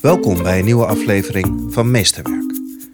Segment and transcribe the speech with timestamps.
[0.00, 2.52] Welkom bij een nieuwe aflevering van Meesterwerk.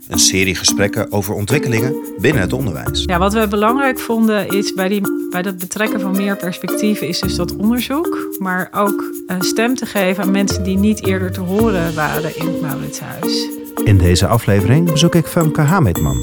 [0.09, 3.03] Een serie gesprekken over ontwikkelingen binnen het onderwijs.
[3.05, 7.21] Ja, wat we belangrijk vonden is bij, die, bij dat betrekken van meer perspectieven is
[7.21, 8.37] dus dat onderzoek.
[8.39, 12.47] Maar ook een stem te geven aan mensen die niet eerder te horen waren in
[12.47, 13.49] het Mauritshuis.
[13.85, 16.17] In deze aflevering bezoek ik Femke Hametman.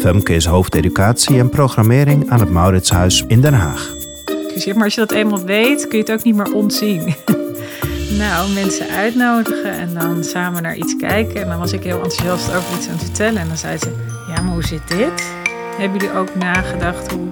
[0.00, 3.96] Femke is hoofdeducatie en programmering aan het Mauritshuis in Den Haag.
[4.74, 7.14] Maar als je dat eenmaal weet, kun je het ook niet meer ontzien.
[8.18, 11.42] Nou, mensen uitnodigen en dan samen naar iets kijken.
[11.42, 13.40] En dan was ik heel enthousiast over iets aan het vertellen.
[13.40, 13.90] En dan zei ze,
[14.34, 15.32] ja, maar hoe zit dit?
[15.78, 17.28] Hebben jullie ook nagedacht hoe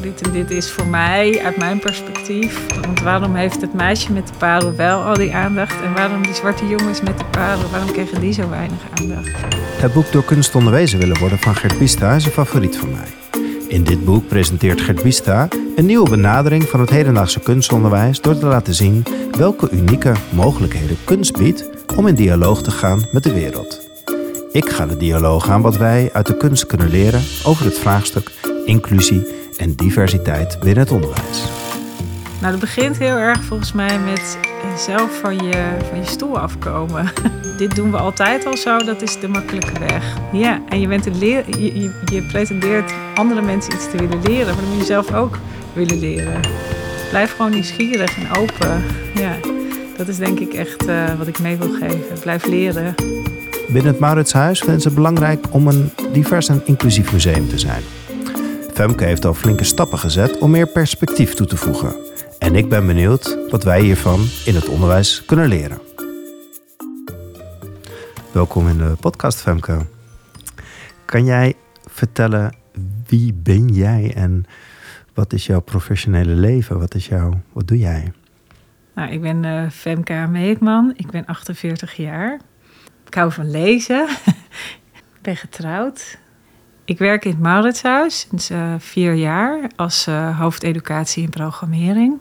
[0.00, 2.66] dit en dit is voor mij, uit mijn perspectief?
[2.80, 5.82] Want waarom heeft het meisje met de parel wel al die aandacht?
[5.82, 9.30] En waarom die zwarte jongens met de parel, waarom kregen die zo weinig aandacht?
[9.56, 13.23] Het boek Door kunst onderwezen willen worden van Gert Pista is een favoriet van mij.
[13.74, 18.46] In dit boek presenteert Gert Bista een nieuwe benadering van het hedendaagse kunstonderwijs door te
[18.46, 19.04] laten zien
[19.38, 23.88] welke unieke mogelijkheden kunst biedt om in dialoog te gaan met de wereld.
[24.52, 28.30] Ik ga de dialoog aan wat wij uit de kunst kunnen leren over het vraagstuk
[28.64, 29.26] inclusie
[29.56, 31.53] en diversiteit binnen het onderwijs.
[32.44, 34.38] Nou, dat begint heel erg volgens mij met
[34.78, 37.12] zelf van je, van je stoel afkomen.
[37.58, 40.16] Dit doen we altijd al zo, dat is de makkelijke weg.
[40.32, 44.62] Ja, en je, bent leer, je, je, pretendeert andere mensen iets te willen leren, maar
[44.62, 45.38] dan moet je zelf ook
[45.72, 46.40] willen leren.
[47.10, 48.82] Blijf gewoon nieuwsgierig en open.
[49.14, 49.36] Ja,
[49.96, 52.18] dat is denk ik echt uh, wat ik mee wil geven.
[52.20, 52.94] Blijf leren.
[53.66, 57.82] Binnen het Mauritshuis vinden ze het belangrijk om een divers en inclusief museum te zijn.
[58.72, 62.12] Femke heeft al flinke stappen gezet om meer perspectief toe te voegen.
[62.54, 65.78] En ik ben benieuwd wat wij hiervan in het onderwijs kunnen leren.
[68.32, 69.86] Welkom in de podcast, Femke.
[71.04, 71.54] Kan jij
[71.86, 72.54] vertellen
[73.06, 74.44] wie ben jij en
[75.14, 76.78] wat is jouw professionele leven?
[76.78, 78.12] Wat, is jouw, wat doe jij?
[78.94, 80.92] Nou, ik ben uh, Femke Meekman.
[80.96, 82.40] Ik ben 48 jaar.
[83.06, 84.08] Ik hou van lezen.
[85.16, 86.18] ik ben getrouwd.
[86.84, 92.18] Ik werk in het Mauritshuis sinds uh, vier jaar als uh, hoofdeducatie en programmering.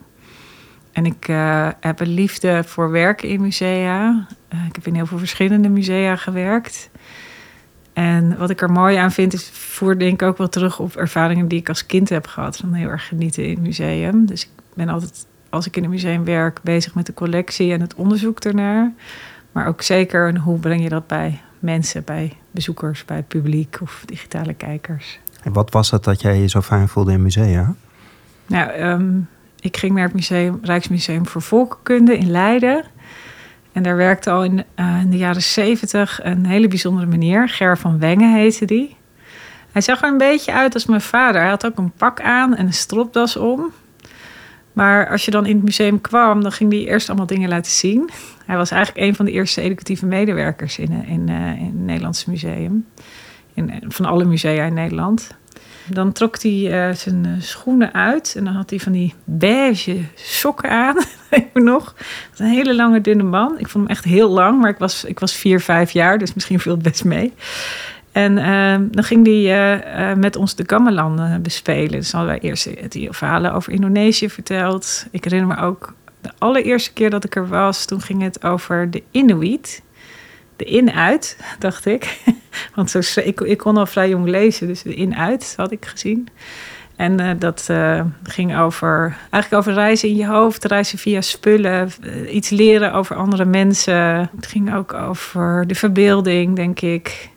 [0.94, 4.28] En ik uh, heb een liefde voor werken in musea.
[4.68, 6.90] ik heb in heel veel verschillende musea gewerkt.
[7.94, 10.96] En wat ik er mooi aan vind, is voer denk ik ook wel terug op
[10.96, 12.58] ervaringen die ik als kind heb gehad.
[12.58, 14.26] Van heel erg genieten in het museum.
[14.26, 17.82] Dus ik ben altijd, als ik in een museum werk, bezig met de collectie en
[17.82, 18.92] het onderzoek ernaar.
[19.52, 24.04] Maar ook zeker hoe breng je dat bij mensen, bij bezoekers, bij het publiek of
[24.06, 25.20] digitale kijkers.
[25.44, 27.76] En wat was het dat jij je zo fijn voelde in musea?
[28.46, 29.28] Nou, um,
[29.64, 32.84] ik ging naar het museum, Rijksmuseum voor Volkenkunde in Leiden.
[33.72, 37.50] En daar werkte al in, uh, in de jaren zeventig een hele bijzondere meneer.
[37.50, 38.96] Ger van Wengen heette die.
[39.72, 41.42] Hij zag er een beetje uit als mijn vader.
[41.42, 43.72] Hij had ook een pak aan en een stropdas om.
[44.74, 47.72] Maar als je dan in het museum kwam, dan ging hij eerst allemaal dingen laten
[47.72, 48.10] zien.
[48.46, 51.86] Hij was eigenlijk een van de eerste educatieve medewerkers in, in, in, eh, in het
[51.86, 52.86] Nederlandse museum.
[53.54, 55.36] In, van alle musea in Nederland.
[55.88, 59.98] Dan trok hij uh, zijn eh, schoenen uit en dan had hij van die beige
[60.16, 60.96] sokken aan.
[61.30, 61.96] Weet nog.
[62.38, 63.60] Een hele lange, dunne man.
[63.60, 66.34] Ik vond hem echt heel lang, maar ik was, ik was vier, vijf jaar, dus
[66.34, 67.34] misschien viel het best mee.
[68.12, 71.92] En uh, dan ging hij uh, met ons de gamelan bespelen.
[71.92, 75.06] Dus hadden wij eerst die verhalen over Indonesië verteld.
[75.12, 78.92] Ik herinner me ook de allereerste keer dat ik er was, toen ging het over
[78.92, 79.82] de Inuit
[80.56, 82.20] de in-uit, dacht ik.
[82.76, 86.28] Want zo, ik, ik kon al vrij jong lezen, dus de in-uit had ik gezien.
[86.96, 91.92] En uh, dat uh, ging over, eigenlijk over reizen in je hoofd, reizen via spullen,
[92.02, 94.30] uh, iets leren over andere mensen.
[94.36, 97.30] Het ging ook over de verbeelding, denk ik.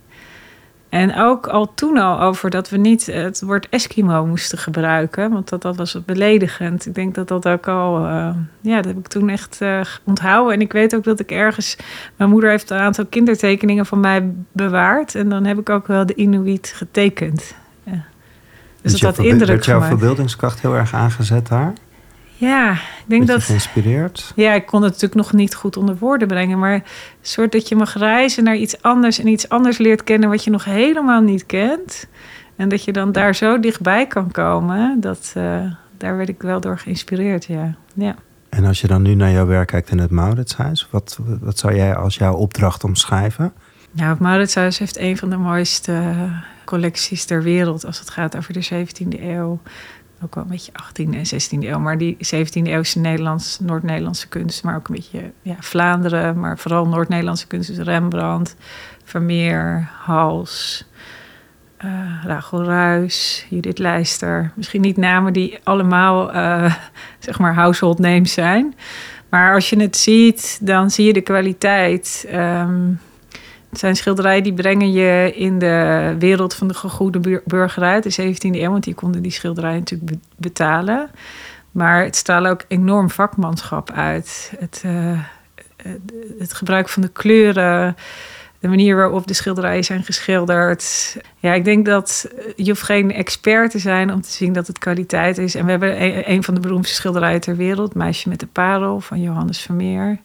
[0.96, 5.48] En ook al toen al over dat we niet het woord Eskimo moesten gebruiken, want
[5.48, 6.86] dat, dat was beledigend.
[6.86, 8.28] Ik denk dat dat ook al, uh,
[8.60, 10.54] ja, dat heb ik toen echt uh, onthouden.
[10.54, 11.76] En ik weet ook dat ik ergens,
[12.16, 15.14] mijn moeder heeft een aantal kindertekeningen van mij bewaard.
[15.14, 17.54] En dan heb ik ook wel de Inuit getekend.
[17.82, 18.04] Ja.
[18.82, 21.72] Dus, dus dat had indruk Werd jouw verbeeldingskracht heel erg aangezet daar?
[22.38, 23.42] Ja, ik denk dat.
[23.42, 24.32] geïnspireerd?
[24.34, 26.58] Ja, ik kon het natuurlijk nog niet goed onder woorden brengen.
[26.58, 26.82] Maar een
[27.22, 30.50] soort dat je mag reizen naar iets anders en iets anders leert kennen wat je
[30.50, 32.06] nog helemaal niet kent.
[32.56, 35.00] En dat je dan daar zo dichtbij kan komen.
[35.00, 35.60] Dat, uh,
[35.96, 37.74] daar werd ik wel door geïnspireerd, ja.
[37.94, 38.14] ja.
[38.48, 41.74] En als je dan nu naar jouw werk kijkt in het Mauritshuis, wat, wat zou
[41.74, 43.52] jij als jouw opdracht omschrijven?
[43.90, 46.02] Nou, het Mauritshuis heeft een van de mooiste
[46.64, 49.60] collecties ter wereld als het gaat over de 17e eeuw
[50.22, 51.78] ook wel een beetje 18e en 16e eeuw.
[51.78, 56.86] Maar die 17e eeuwse Nederlands, Noord-Nederlandse kunst, maar ook een beetje ja, Vlaanderen, maar vooral
[56.86, 58.56] Noord-Nederlandse kunst, dus Rembrandt,
[59.04, 60.84] Vermeer, Hals,
[61.84, 64.52] uh, Rachel Ruis, Judith Leister.
[64.54, 66.74] Misschien niet namen die allemaal, uh,
[67.18, 68.74] zeg maar, household names zijn.
[69.28, 72.26] Maar als je het ziet, dan zie je de kwaliteit.
[72.28, 72.92] Ehm,
[73.78, 78.70] zijn schilderijen die brengen je in de wereld van de gegoede burgerij de 17e eeuw.
[78.70, 81.10] Want die konden die schilderijen natuurlijk betalen.
[81.70, 84.52] Maar het stralen ook enorm vakmanschap uit.
[84.58, 85.20] Het, uh,
[86.38, 87.96] het gebruik van de kleuren,
[88.58, 91.16] de manier waarop de schilderijen zijn geschilderd.
[91.38, 94.78] Ja, ik denk dat je hoeft geen expert te zijn om te zien dat het
[94.78, 95.54] kwaliteit is.
[95.54, 99.00] En we hebben een, een van de beroemdste schilderijen ter wereld, Meisje met de Parel
[99.00, 100.18] van Johannes Vermeer.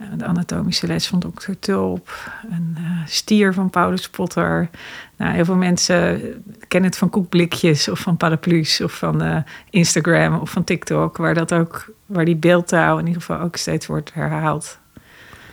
[0.00, 1.52] Eh, de anatomische les van Dr.
[1.58, 2.32] Tulp.
[2.50, 4.68] Een uh, stier van Paulus Potter.
[5.16, 6.20] Nou, heel veel mensen
[6.68, 9.36] kennen het van koekblikjes of van paraplu's of van uh,
[9.70, 13.86] Instagram of van TikTok, waar dat ook, waar die beeldtaal in ieder geval ook steeds
[13.86, 14.78] wordt herhaald.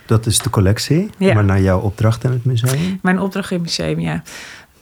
[0.06, 1.34] Dat is de collectie, ja.
[1.34, 2.98] maar naar jouw opdracht in het museum?
[3.02, 4.22] Mijn opdracht in het museum, ja.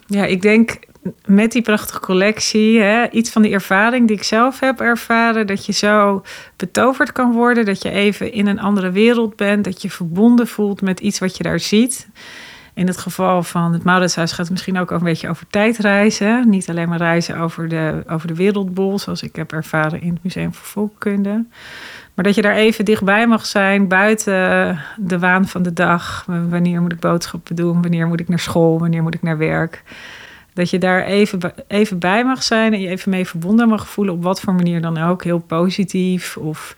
[0.07, 0.79] Ja, ik denk
[1.27, 5.67] met die prachtige collectie, hè, iets van die ervaring die ik zelf heb ervaren, dat
[5.67, 6.23] je zo
[6.57, 10.83] betoverd kan worden, dat je even in een andere wereld bent, dat je verbonden voelt
[10.83, 12.09] met iets wat je daar ziet.
[12.77, 16.49] In het geval van het Mauritshuis gaat het misschien ook een beetje over tijdreizen.
[16.49, 20.23] Niet alleen maar reizen over de, over de wereldbol, zoals ik heb ervaren in het
[20.23, 21.45] Museum voor Volkkunde.
[22.15, 26.25] Maar dat je daar even dichtbij mag zijn, buiten de waan van de dag.
[26.49, 27.83] Wanneer moet ik boodschappen doen?
[27.83, 28.79] Wanneer moet ik naar school?
[28.79, 29.83] Wanneer moet ik naar werk?
[30.57, 34.15] Dat je daar even, even bij mag zijn en je even mee verbonden mag voelen,
[34.15, 35.25] op wat voor manier dan ook.
[35.25, 36.77] Heel positief of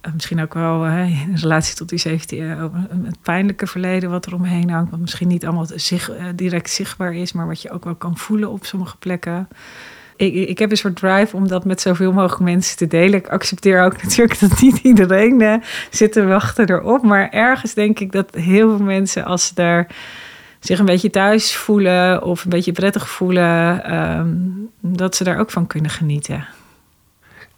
[0.00, 2.72] eh, misschien ook wel in relatie tot die 17 eeuw,
[3.04, 4.90] het pijnlijke verleden wat er omheen hangt.
[4.90, 8.16] Wat misschien niet allemaal zich, eh, direct zichtbaar is, maar wat je ook wel kan
[8.16, 9.48] voelen op sommige plekken.
[10.16, 13.18] Ik, ik heb een soort drive om dat met zoveel mogelijk mensen te delen.
[13.18, 17.02] Ik accepteer ook natuurlijk dat niet iedereen zit te wachten erop.
[17.02, 19.86] Maar ergens denk ik dat heel veel mensen, als ze daar
[20.60, 24.28] zich een beetje thuis voelen of een beetje prettig voelen, ehm,
[24.80, 26.46] dat ze daar ook van kunnen genieten.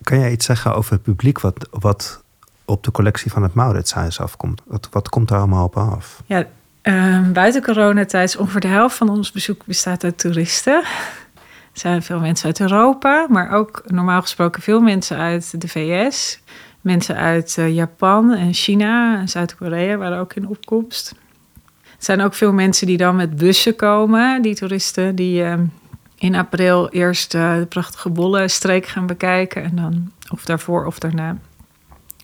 [0.02, 2.22] Kan jij iets zeggen over het publiek wat, wat
[2.64, 4.62] op de collectie van het Mauritshuis afkomt?
[4.66, 6.22] Wat, wat komt daar allemaal op af?
[6.26, 6.46] Ja,
[6.82, 10.82] uh, buiten coronatijd ongeveer de helft van ons bezoek bestaat uit toeristen.
[11.72, 16.40] Er zijn veel mensen uit Europa, maar ook normaal gesproken veel mensen uit de VS.
[16.80, 21.14] Mensen uit uh, Japan en China en Zuid-Korea waren ook in opkomst.
[22.00, 25.54] Zijn ook veel mensen die dan met bussen komen, die toeristen die uh,
[26.18, 31.36] in april eerst uh, de prachtige bollenstreek gaan bekijken en dan of daarvoor of daarna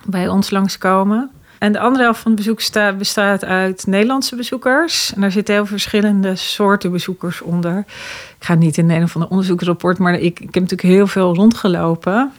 [0.04, 1.30] bij ons langskomen.
[1.58, 2.60] En de andere helft van het bezoek
[2.98, 5.14] bestaat uit Nederlandse bezoekers.
[5.14, 7.78] En daar zitten heel verschillende soorten bezoekers onder.
[8.38, 11.34] Ik ga niet in een van de onderzoeksrapport, maar ik, ik heb natuurlijk heel veel
[11.34, 12.32] rondgelopen.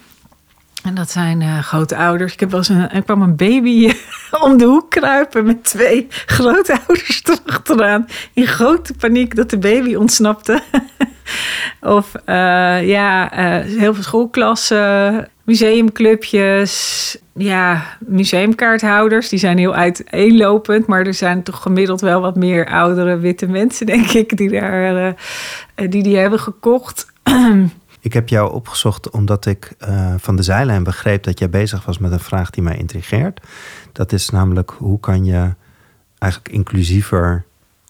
[0.83, 2.33] En dat zijn uh, grote ouders.
[2.33, 3.93] Ik heb wel eens een, er kwam een baby
[4.45, 8.07] om de hoek kruipen met twee grote ouders erachteraan.
[8.33, 10.61] In grote paniek dat de baby ontsnapte.
[11.81, 19.29] of uh, ja, uh, heel veel schoolklassen, museumclubjes, ja, museumkaarthouders.
[19.29, 23.85] Die zijn heel uiteenlopend, maar er zijn toch gemiddeld wel wat meer oudere witte mensen,
[23.85, 25.15] denk ik, die daar,
[25.75, 27.05] die, die hebben gekocht.
[28.07, 31.97] Ik heb jou opgezocht omdat ik uh, van de zijlijn begreep dat jij bezig was
[31.97, 33.41] met een vraag die mij intrigeert.
[33.91, 35.53] Dat is namelijk hoe kan je
[36.17, 37.45] eigenlijk inclusiever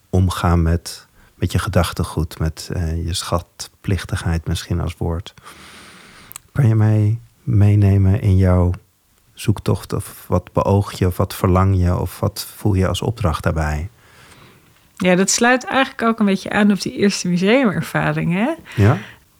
[0.10, 5.34] omgaan met, met je gedachtegoed, met uh, je schatplichtigheid misschien als woord.
[6.52, 8.72] Kan je mij meenemen in jouw
[9.34, 13.44] zoektocht of wat beoog je of wat verlang je of wat voel je als opdracht
[13.44, 13.90] daarbij?
[14.95, 18.54] Ja, dat sluit eigenlijk ook een beetje aan op die eerste museumervaring, hè?
[18.76, 18.97] Ja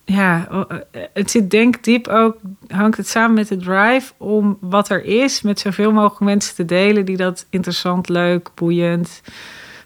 [0.10, 2.38] ja, eh, het zit denk diep ook,
[2.68, 6.66] hangt het samen met de drive om wat er is met zoveel mogelijk mensen te
[6.66, 9.22] delen die dat interessant, leuk, boeiend,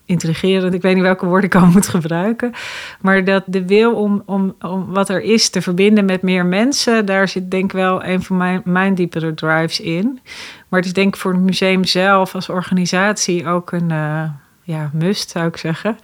[0.06, 2.54] intrigerend, ik weet niet welke woorden ik al moet gebruiken,
[3.00, 7.06] maar dat de wil om, om, om wat er is te verbinden met meer mensen,
[7.06, 10.20] daar zit denk ik wel een van mijn, mijn diepere drives in.
[10.68, 14.24] Maar het is denk ik voor het museum zelf als organisatie ook een uh,
[14.64, 15.98] ja, must, zou ik zeggen.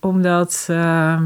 [0.00, 0.66] Omdat...
[0.70, 1.20] Uh,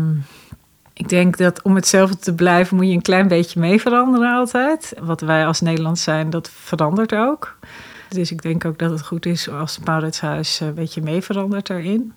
[0.99, 4.95] ik denk dat om hetzelfde te blijven moet je een klein beetje mee veranderen altijd.
[5.01, 7.59] Wat wij als Nederlands zijn, dat verandert ook.
[8.09, 11.67] Dus ik denk ook dat het goed is als het Mauritshuis een beetje mee verandert
[11.67, 12.13] daarin.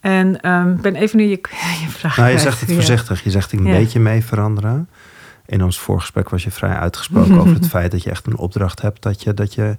[0.00, 1.40] En um, ben even nu je,
[1.84, 2.16] je vraag.
[2.16, 3.24] Nou, je zegt het voorzichtig.
[3.24, 4.88] Je zegt een beetje mee veranderen.
[5.46, 8.80] In ons voorgesprek was je vrij uitgesproken over het feit dat je echt een opdracht
[8.82, 9.76] hebt dat je, dat je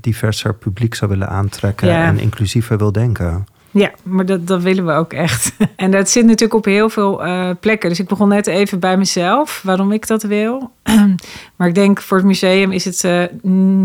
[0.00, 3.46] diverser publiek zou willen aantrekken en inclusiever wil denken.
[3.72, 5.52] Ja, maar dat, dat willen we ook echt.
[5.76, 7.88] En dat zit natuurlijk op heel veel uh, plekken.
[7.88, 10.70] Dus ik begon net even bij mezelf, waarom ik dat wil.
[11.56, 13.24] Maar ik denk voor het museum is het uh,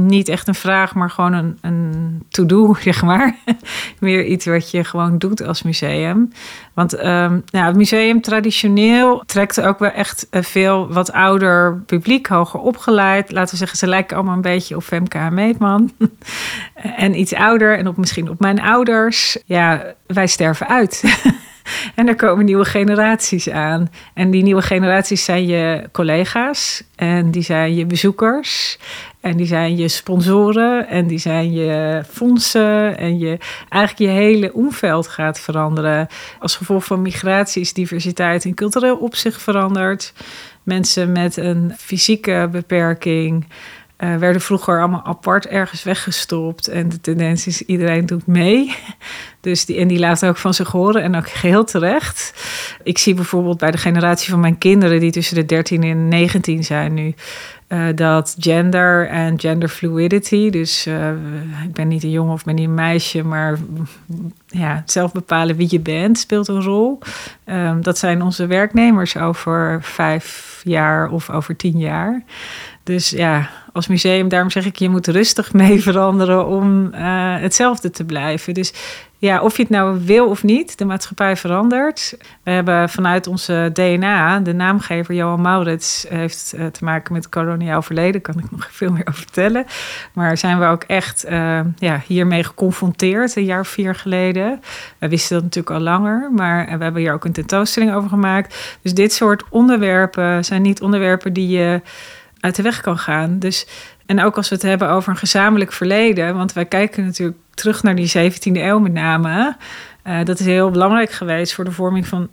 [0.07, 3.35] niet echt een vraag, maar gewoon een, een to-do, zeg maar.
[3.99, 6.31] Meer iets wat je gewoon doet als museum.
[6.77, 12.59] Want nou, het museum traditioneel trekt ook wel echt eh, veel wat ouder publiek, hoger
[12.59, 13.31] opgeleid.
[13.31, 15.91] Laten we zeggen, ze lijken allemaal een beetje op Femke Meetman.
[17.05, 19.37] en iets ouder en op, misschien op mijn ouders.
[19.45, 21.03] Ja, wij sterven uit.
[21.95, 23.91] En er komen nieuwe generaties aan.
[24.13, 26.83] En die nieuwe generaties zijn je collega's.
[26.95, 28.79] En die zijn je bezoekers.
[29.21, 30.87] En die zijn je sponsoren.
[30.87, 32.97] En die zijn je fondsen.
[32.97, 33.37] En je,
[33.69, 36.07] eigenlijk je hele omveld gaat veranderen.
[36.39, 40.13] Als gevolg van migratie is diversiteit in cultureel opzicht veranderd.
[40.63, 43.45] Mensen met een fysieke beperking
[43.97, 46.67] uh, werden vroeger allemaal apart ergens weggestopt.
[46.67, 48.75] En de tendens is, iedereen doet mee.
[49.41, 52.33] Dus die, en die laat ook van zich horen en ook geheel terecht.
[52.83, 54.99] Ik zie bijvoorbeeld bij de generatie van mijn kinderen...
[54.99, 57.13] die tussen de 13 en 19 zijn nu...
[57.67, 61.09] Uh, dat gender en gender fluidity, dus uh,
[61.63, 63.57] ik ben niet een jongen of ben niet een meisje, maar
[64.47, 66.99] ja, zelf bepalen wie je bent speelt een rol.
[67.45, 72.23] Um, dat zijn onze werknemers over vijf jaar of over tien jaar.
[72.87, 77.89] Dus ja, als museum, daarom zeg ik, je moet rustig mee veranderen om uh, hetzelfde
[77.89, 78.53] te blijven.
[78.53, 78.73] Dus
[79.19, 82.17] ja, of je het nou wil of niet, de maatschappij verandert.
[82.43, 87.81] We hebben vanuit onze DNA, de naamgever Johan Maurits, heeft uh, te maken met koloniaal
[87.81, 89.65] verleden, kan ik nog veel meer over vertellen.
[90.13, 94.61] Maar zijn we ook echt uh, ja, hiermee geconfronteerd een jaar of vier geleden.
[94.97, 98.77] We wisten dat natuurlijk al langer, maar we hebben hier ook een tentoonstelling over gemaakt.
[98.81, 101.81] Dus dit soort onderwerpen zijn niet onderwerpen die je
[102.39, 103.39] uit de weg kan gaan.
[103.39, 103.67] Dus,
[104.05, 107.83] en ook als we het hebben over een gezamenlijk verleden, want wij kijken natuurlijk terug
[107.83, 109.55] naar die 17e eeuw met name.
[110.07, 112.29] Uh, dat is heel belangrijk geweest voor de vorming van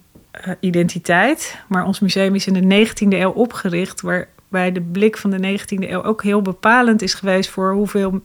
[0.46, 1.58] uh, identiteit.
[1.68, 5.88] Maar ons museum is in de 19e eeuw opgericht, waarbij de blik van de 19e
[5.88, 8.24] eeuw ook heel bepalend is geweest voor hoeveel,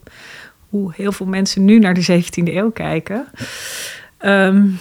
[0.69, 3.27] hoe heel veel mensen nu naar de 17e eeuw kijken.
[4.21, 4.79] Um,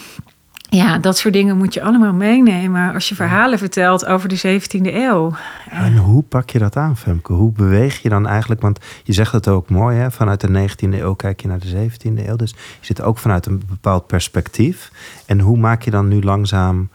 [0.70, 4.94] ja, dat soort dingen moet je allemaal meenemen als je verhalen vertelt over de 17e
[4.94, 5.34] eeuw.
[5.70, 7.32] En hoe pak je dat aan, Femke?
[7.32, 8.60] Hoe beweeg je dan eigenlijk?
[8.60, 10.10] Want je zegt het ook mooi, hè?
[10.10, 12.36] vanuit de 19e eeuw kijk je naar de 17e eeuw.
[12.36, 14.90] Dus je zit ook vanuit een bepaald perspectief.
[15.26, 16.88] En hoe maak je dan nu langzaam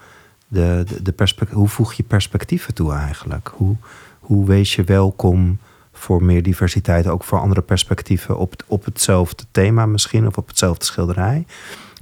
[0.48, 1.56] de, de, de perspectief?
[1.56, 3.50] Hoe voeg je perspectieven toe eigenlijk?
[3.54, 3.76] Hoe,
[4.20, 5.58] hoe wees je welkom
[5.92, 10.84] voor meer diversiteit, ook voor andere perspectieven op, op hetzelfde thema misschien of op hetzelfde
[10.84, 11.46] schilderij?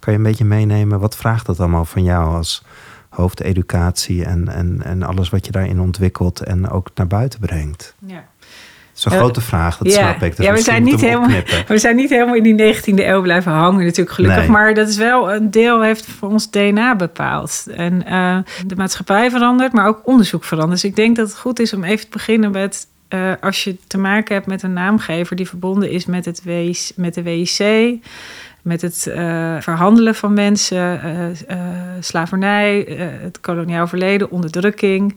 [0.03, 2.63] Kan je een beetje meenemen, wat vraagt dat allemaal van jou als
[3.09, 7.95] hoofdeducatie en, en, en alles wat je daarin ontwikkelt en ook naar buiten brengt?
[8.07, 8.15] Ja.
[8.15, 8.25] Dat
[8.97, 10.37] is een grote vraag, dat snap ik.
[10.37, 11.29] Dus ja, we zijn, niet helemaal,
[11.67, 14.47] we zijn niet helemaal in die 19e eeuw blijven hangen, natuurlijk gelukkig.
[14.47, 17.67] Maar dat is wel een deel, heeft voor ons DNA bepaald.
[17.75, 20.81] En uh, de maatschappij verandert, maar ook onderzoek verandert.
[20.81, 23.77] Dus ik denk dat het goed is om even te beginnen met uh, als je
[23.87, 27.59] te maken hebt met een naamgever die verbonden is met, het WIC, met de WIC,
[28.63, 29.15] met het uh,
[29.61, 31.69] verhandelen van mensen, uh, uh,
[32.01, 32.81] slavernij,
[33.23, 35.17] het koloniaal verleden, onderdrukking.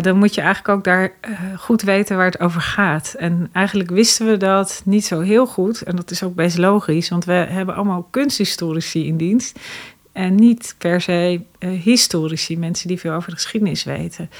[0.00, 1.12] dan moet je eigenlijk ook daar
[1.56, 3.14] goed weten waar het over gaat.
[3.18, 5.82] En eigenlijk wisten we dat niet zo heel goed.
[5.82, 9.58] En dat is ook best logisch, want we hebben allemaal kunsthistorici in dienst.
[10.12, 11.40] En niet per se
[11.82, 14.30] historici, mensen die veel over de geschiedenis weten.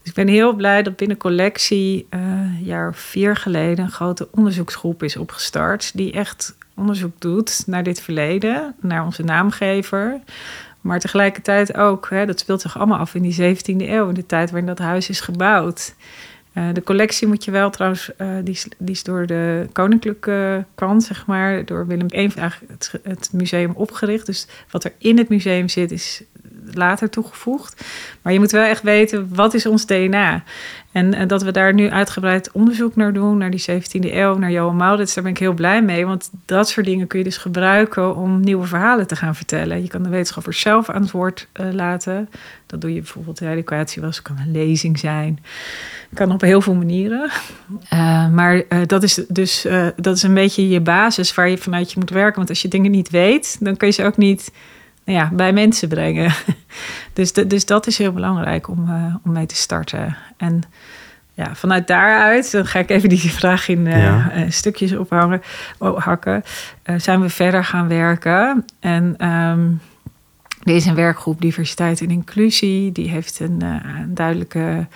[0.00, 4.28] Dus ik ben heel blij dat binnen collectie een jaar of vier geleden een grote
[4.30, 5.90] onderzoeksgroep is opgestart.
[5.94, 10.20] Die echt onderzoek doet naar dit verleden, naar onze naamgever.
[10.80, 14.26] Maar tegelijkertijd ook, hè, dat speelt zich allemaal af in die 17e eeuw, in de
[14.26, 15.94] tijd waarin dat huis is gebouwd.
[16.54, 20.64] Uh, de collectie moet je wel trouwens, uh, die, is, die, is, door de koninklijke
[20.74, 22.30] kant, zeg maar, door Willem I
[23.02, 24.26] het museum opgericht.
[24.26, 26.22] Dus wat er in het museum zit, is
[26.72, 27.84] later toegevoegd.
[28.22, 30.42] Maar je moet wel echt weten, wat is ons DNA?
[30.92, 34.50] En, en, dat we daar nu uitgebreid onderzoek naar doen, naar die 17e eeuw, naar
[34.50, 36.06] Johan Maurits, daar ben ik heel blij mee.
[36.06, 39.82] Want dat soort dingen kun je dus gebruiken om nieuwe verhalen te gaan vertellen.
[39.82, 42.28] Je kan de wetenschapper zelf aan het woord uh, laten.
[42.66, 45.38] Dat doe je bijvoorbeeld, de educatie was, kan een lezing zijn.
[46.14, 47.30] Kan op heel veel manieren.
[47.92, 51.98] Uh, maar dat is dus dat is een beetje je basis waar je vanuit je
[51.98, 52.36] moet werken.
[52.36, 54.52] Want als je dingen niet weet, dan kun je ze ook niet
[55.12, 56.32] ja, bij mensen brengen.
[57.12, 60.16] dus, de, dus dat is heel belangrijk om, uh, om mee te starten.
[60.36, 60.62] En
[61.34, 64.50] ja, vanuit daaruit, dan ga ik even die vraag in uh, ja.
[64.50, 65.42] stukjes ophangen,
[65.78, 66.42] hakken.
[66.84, 68.64] Uh, zijn we verder gaan werken.
[68.80, 69.80] En um,
[70.62, 72.92] er is een werkgroep Diversiteit en Inclusie.
[72.92, 74.86] Die heeft een, een duidelijke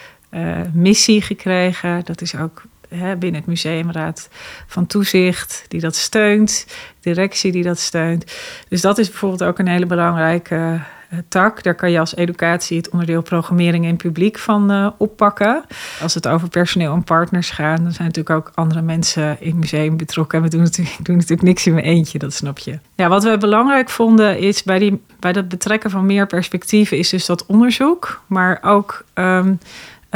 [0.73, 2.05] missie gekregen.
[2.05, 2.63] Dat is ook
[2.95, 4.29] hè, binnen het museumraad
[4.67, 6.67] van toezicht die dat steunt,
[7.01, 8.25] directie die dat steunt.
[8.69, 10.81] Dus dat is bijvoorbeeld ook een hele belangrijke
[11.29, 11.63] tak.
[11.63, 15.65] Daar kan je als educatie het onderdeel programmering en publiek van oppakken.
[16.01, 19.61] Als het over personeel en partners gaat, dan zijn natuurlijk ook andere mensen in het
[19.61, 20.39] museum betrokken.
[20.39, 22.79] En we doen natuurlijk, doen natuurlijk niks in mijn eentje, dat snap je.
[22.95, 27.09] Ja, wat we belangrijk vonden is bij, die, bij dat betrekken van meer perspectieven, is
[27.09, 29.05] dus dat onderzoek, maar ook.
[29.15, 29.59] Um,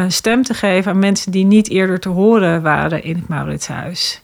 [0.09, 4.23] stem te geven aan mensen die niet eerder te horen waren in het Mauritshuis.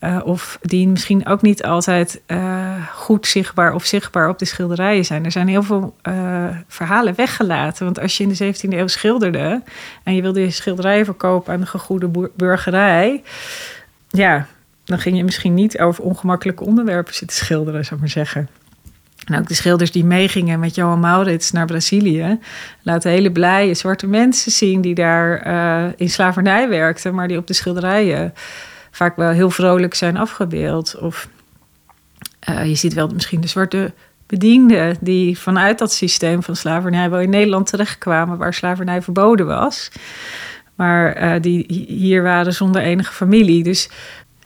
[0.00, 5.04] Uh, of die misschien ook niet altijd uh, goed zichtbaar of zichtbaar op de schilderijen
[5.04, 5.24] zijn.
[5.24, 7.84] Er zijn heel veel uh, verhalen weggelaten.
[7.84, 9.62] Want als je in de 17e eeuw schilderde
[10.02, 13.22] en je wilde je schilderijen verkopen aan de gegoede burgerij,
[14.08, 14.46] ja,
[14.84, 18.48] dan ging je misschien niet over ongemakkelijke onderwerpen zitten schilderen, zou ik maar zeggen.
[19.30, 22.38] En ook de schilders die meegingen met Johan Maurits naar Brazilië,
[22.82, 25.42] laten hele blije zwarte mensen zien die daar
[25.96, 28.34] in slavernij werkten, maar die op de schilderijen
[28.90, 30.96] vaak wel heel vrolijk zijn afgebeeld.
[30.98, 31.28] Of
[32.48, 33.92] uh, je ziet wel misschien de zwarte
[34.26, 39.90] bedienden die vanuit dat systeem van slavernij wel in Nederland terechtkwamen waar slavernij verboden was.
[40.74, 43.62] Maar uh, die hier waren zonder enige familie.
[43.62, 43.90] Dus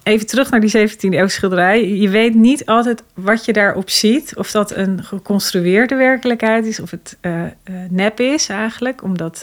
[0.04, 1.88] even terug naar die 17e eeuw schilderij.
[1.88, 4.37] Je weet niet altijd wat je daarop ziet.
[4.37, 7.42] Of dat een geconstrueerde werkelijkheid is of het uh,
[7.88, 9.02] nep is eigenlijk.
[9.02, 9.42] Omdat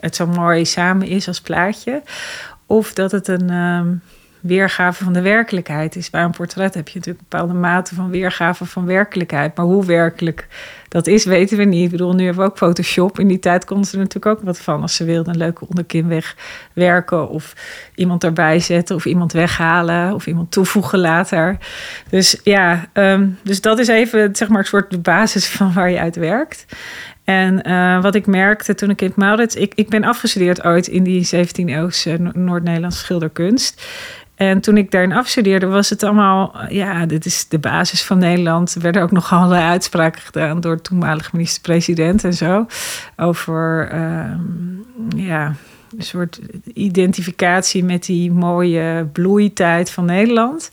[0.00, 2.02] het zo mooi samen is als plaatje.
[2.66, 3.50] Of dat het een...
[3.50, 3.80] Uh,
[4.42, 6.10] weergave van de werkelijkheid is.
[6.10, 9.56] Bij een portret heb je natuurlijk een bepaalde mate van weergave van werkelijkheid.
[9.56, 10.46] Maar hoe werkelijk
[10.92, 11.84] dat is, weten we niet.
[11.84, 13.18] Ik bedoel, nu hebben we ook Photoshop.
[13.18, 14.82] In die tijd konden ze er natuurlijk ook wat van.
[14.82, 17.54] Als ze wilden een leuke onderkin wegwerken of
[17.94, 21.58] iemand erbij zetten of iemand weghalen of iemand toevoegen later.
[22.08, 25.90] Dus ja, um, dus dat is even zeg maar een soort de basis van waar
[25.90, 26.66] je uit werkt.
[27.24, 29.54] En uh, wat ik merkte toen ik in het Maurits...
[29.54, 33.82] Ik, ik ben afgestudeerd ooit in die 17e-eeuwse Noord-Nederlandse schilderkunst.
[34.48, 38.74] En toen ik daarin afstudeerde, was het allemaal, ja, dit is de basis van Nederland.
[38.74, 42.66] Er werden ook nog allerlei uitspraken gedaan door de toenmalige minister-president en zo.
[43.16, 44.34] Over, uh,
[45.26, 45.54] ja,
[45.98, 46.40] een soort
[46.74, 50.70] identificatie met die mooie bloeitijd van Nederland.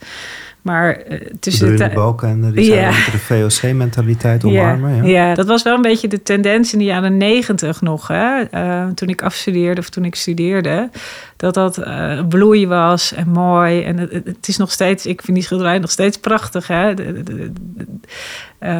[0.62, 2.90] Maar uh, tussen de, Balken die ja.
[2.90, 4.96] de VOC-mentaliteit omarmen.
[4.96, 5.28] Ja, ja.
[5.28, 8.08] ja, dat was wel een beetje de tendens in de jaren negentig nog.
[8.08, 8.42] Hè?
[8.54, 10.90] Uh, toen ik afstudeerde of toen ik studeerde.
[11.38, 13.84] Dat dat uh, bloei was en mooi.
[13.84, 16.68] En het, het, is nog steeds, ik vind die schilderij nog steeds prachtig.
[16.68, 16.94] Hè?
[16.94, 17.52] De, de,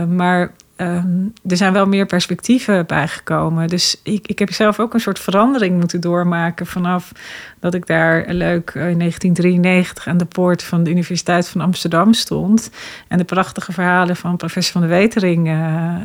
[0.10, 3.68] maar um, er zijn wel meer perspectieven bijgekomen.
[3.68, 7.12] Dus ik, ik heb zelf ook een soort verandering moeten doormaken vanaf
[7.60, 12.70] dat ik daar leuk in 1993 aan de poort van de Universiteit van Amsterdam stond.
[13.08, 15.54] En de prachtige verhalen van professor van de Wetering uh,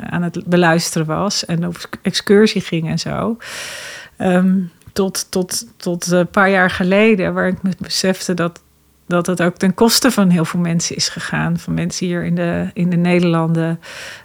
[0.03, 1.45] aan het beluisteren was.
[1.45, 3.37] En op excursie ging en zo.
[4.19, 8.61] Um, tot, tot, tot een paar jaar geleden, waar ik me besefte dat
[9.07, 11.59] dat het ook ten koste van heel veel mensen is gegaan.
[11.59, 13.81] Van mensen hier in de, in de Nederlanden.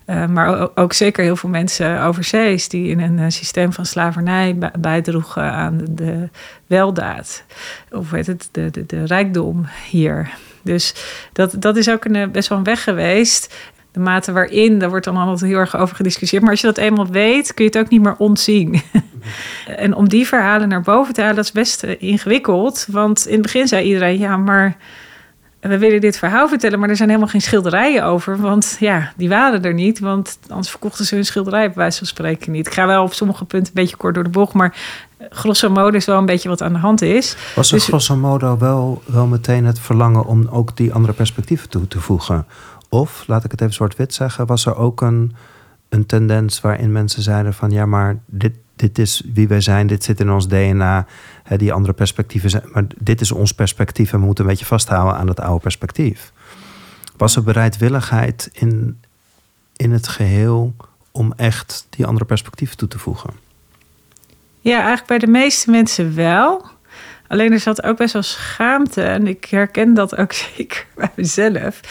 [0.05, 4.57] Uh, maar ook, zeker heel veel mensen overzees die in een uh, systeem van slavernij
[4.79, 6.29] bijdroegen aan de, de,
[6.67, 7.43] weldaad.
[7.91, 10.29] Of weet het, de, de, de rijkdom hier.
[10.61, 10.93] Dus
[11.33, 13.55] dat, dat is ook een, eh, best wel een weg geweest
[13.99, 16.43] de mate waarin, daar wordt dan altijd heel erg over gediscussieerd.
[16.43, 18.81] Maar als je dat eenmaal weet, kun je het ook niet meer ontzien.
[19.75, 22.87] en om die verhalen naar boven te halen, dat is best eh, ingewikkeld.
[22.91, 24.77] Want in het begin zei iedereen, ja, maar
[25.59, 28.37] we willen dit verhaal vertellen, maar er zijn helemaal geen schilderijen over.
[28.37, 32.07] Want ja, die waren er niet, want anders verkochten ze hun schilderij bij wijze van
[32.07, 32.67] spreken niet.
[32.67, 34.75] Ik ga wel op sommige punten een beetje kort door de bocht, maar
[35.17, 37.35] eh, grosso modo is wel een beetje wat aan de hand is.
[37.55, 41.69] Was er dus, grosso modo wel, wel meteen het verlangen om ook die andere perspectieven
[41.69, 42.45] toe te voegen?
[42.89, 45.35] Of, laat ik het even zwart-wit zeggen, was er ook een,
[45.89, 50.03] een tendens waarin mensen zeiden van ja, maar dit, dit is wie wij zijn, dit
[50.03, 51.05] zit in ons DNA,
[51.43, 54.65] hè, die andere perspectieven zijn, maar dit is ons perspectief en we moeten een beetje
[54.65, 56.31] vasthouden aan het oude perspectief.
[57.17, 58.99] Was er bereidwilligheid in,
[59.75, 60.75] in het geheel
[61.11, 63.29] om echt die andere perspectieven toe te voegen?
[64.59, 66.65] Ja, eigenlijk bij de meeste mensen wel.
[67.27, 69.01] Alleen er zat ook best wel schaamte.
[69.01, 71.81] En ik herken dat ook zeker bij mezelf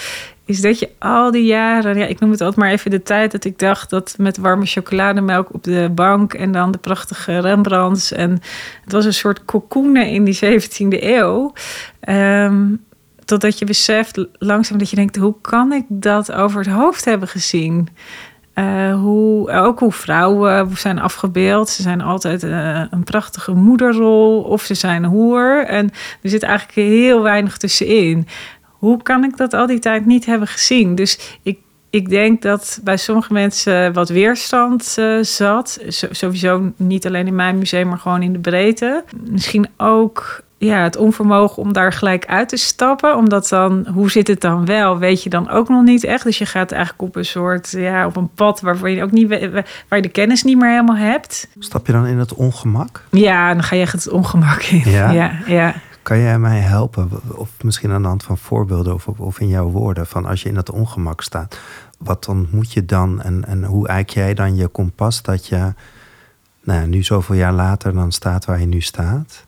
[0.48, 3.32] is dat je al die jaren, ja, ik noem het altijd maar even de tijd
[3.32, 8.12] dat ik dacht dat met warme chocolademelk op de bank en dan de prachtige Rembrandts.
[8.12, 8.30] En
[8.84, 11.52] het was een soort cocoenen in die 17e eeuw.
[12.08, 12.84] Um,
[13.24, 17.28] totdat je beseft langzaam dat je denkt, hoe kan ik dat over het hoofd hebben
[17.28, 17.88] gezien?
[18.54, 21.68] Uh, hoe, ook hoe vrouwen zijn afgebeeld.
[21.68, 25.64] Ze zijn altijd uh, een prachtige moederrol of ze zijn hoer.
[25.66, 25.90] En
[26.22, 28.26] er zit eigenlijk heel weinig tussenin
[28.78, 30.94] hoe kan ik dat al die tijd niet hebben gezien?
[30.94, 31.58] Dus ik,
[31.90, 35.78] ik denk dat bij sommige mensen wat weerstand uh, zat.
[36.10, 39.04] sowieso niet alleen in mijn museum, maar gewoon in de breedte.
[39.30, 43.16] Misschien ook ja, het onvermogen om daar gelijk uit te stappen.
[43.16, 46.24] Omdat dan, hoe zit het dan wel, weet je dan ook nog niet echt.
[46.24, 49.28] Dus je gaat eigenlijk op een soort, ja, op een pad waarvan je ook niet,
[49.28, 51.48] waar je de kennis niet meer helemaal hebt.
[51.58, 53.04] Stap je dan in het ongemak?
[53.10, 54.90] Ja, dan ga je echt het ongemak in.
[54.90, 55.32] Ja, ja.
[55.46, 55.74] ja.
[56.08, 59.68] Kan jij mij helpen, of misschien aan de hand van voorbeelden of, of in jouw
[59.70, 61.58] woorden, van als je in dat ongemak staat,
[61.98, 65.74] wat ontmoet je dan en, en hoe eik jij dan je kompas dat je
[66.62, 69.46] nou, nu zoveel jaar later dan staat waar je nu staat?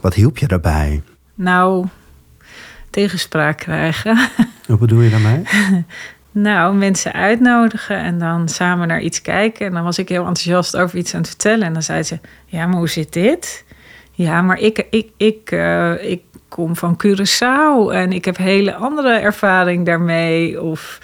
[0.00, 1.02] Wat hielp je daarbij?
[1.34, 1.86] Nou,
[2.90, 4.18] tegenspraak krijgen.
[4.68, 5.42] Wat bedoel je daarmee?
[6.30, 9.66] nou, mensen uitnodigen en dan samen naar iets kijken.
[9.66, 11.66] En dan was ik heel enthousiast over iets aan het vertellen.
[11.66, 13.64] En dan zei ze: Ja, maar hoe zit dit?
[14.18, 19.12] Ja, maar ik, ik, ik, uh, ik kom van Curaçao en ik heb hele andere
[19.18, 20.62] ervaring daarmee.
[20.62, 21.00] Of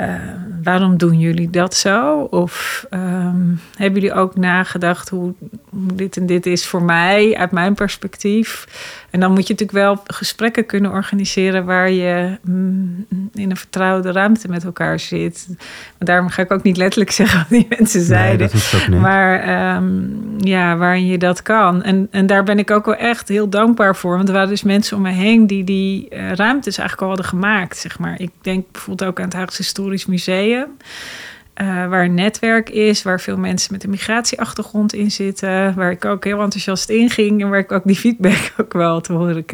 [0.00, 0.14] uh,
[0.62, 2.20] waarom doen jullie dat zo?
[2.20, 5.34] Of um, hebben jullie ook nagedacht hoe,
[5.68, 8.66] hoe, dit en dit is voor mij, uit mijn perspectief?
[9.10, 13.06] En dan moet je natuurlijk wel gesprekken kunnen organiseren waar je mm,
[13.38, 15.46] in een vertrouwde ruimte met elkaar zit.
[15.48, 15.58] Maar
[15.98, 18.50] daarom ga ik ook niet letterlijk zeggen wat die mensen zeiden.
[18.88, 21.82] Nee, maar um, ja, waarin je dat kan.
[21.82, 24.16] En, en daar ben ik ook wel echt heel dankbaar voor.
[24.16, 27.26] Want er waren dus mensen om me heen die die uh, ruimtes eigenlijk al hadden
[27.26, 27.76] gemaakt.
[27.76, 28.20] Zeg maar.
[28.20, 30.68] Ik denk bijvoorbeeld ook aan het Haagse Historisch Museum.
[31.62, 36.04] Uh, waar een netwerk is, waar veel mensen met een migratieachtergrond in zitten, waar ik
[36.04, 39.44] ook heel enthousiast in ging en waar ik ook die feedback ook wel te horen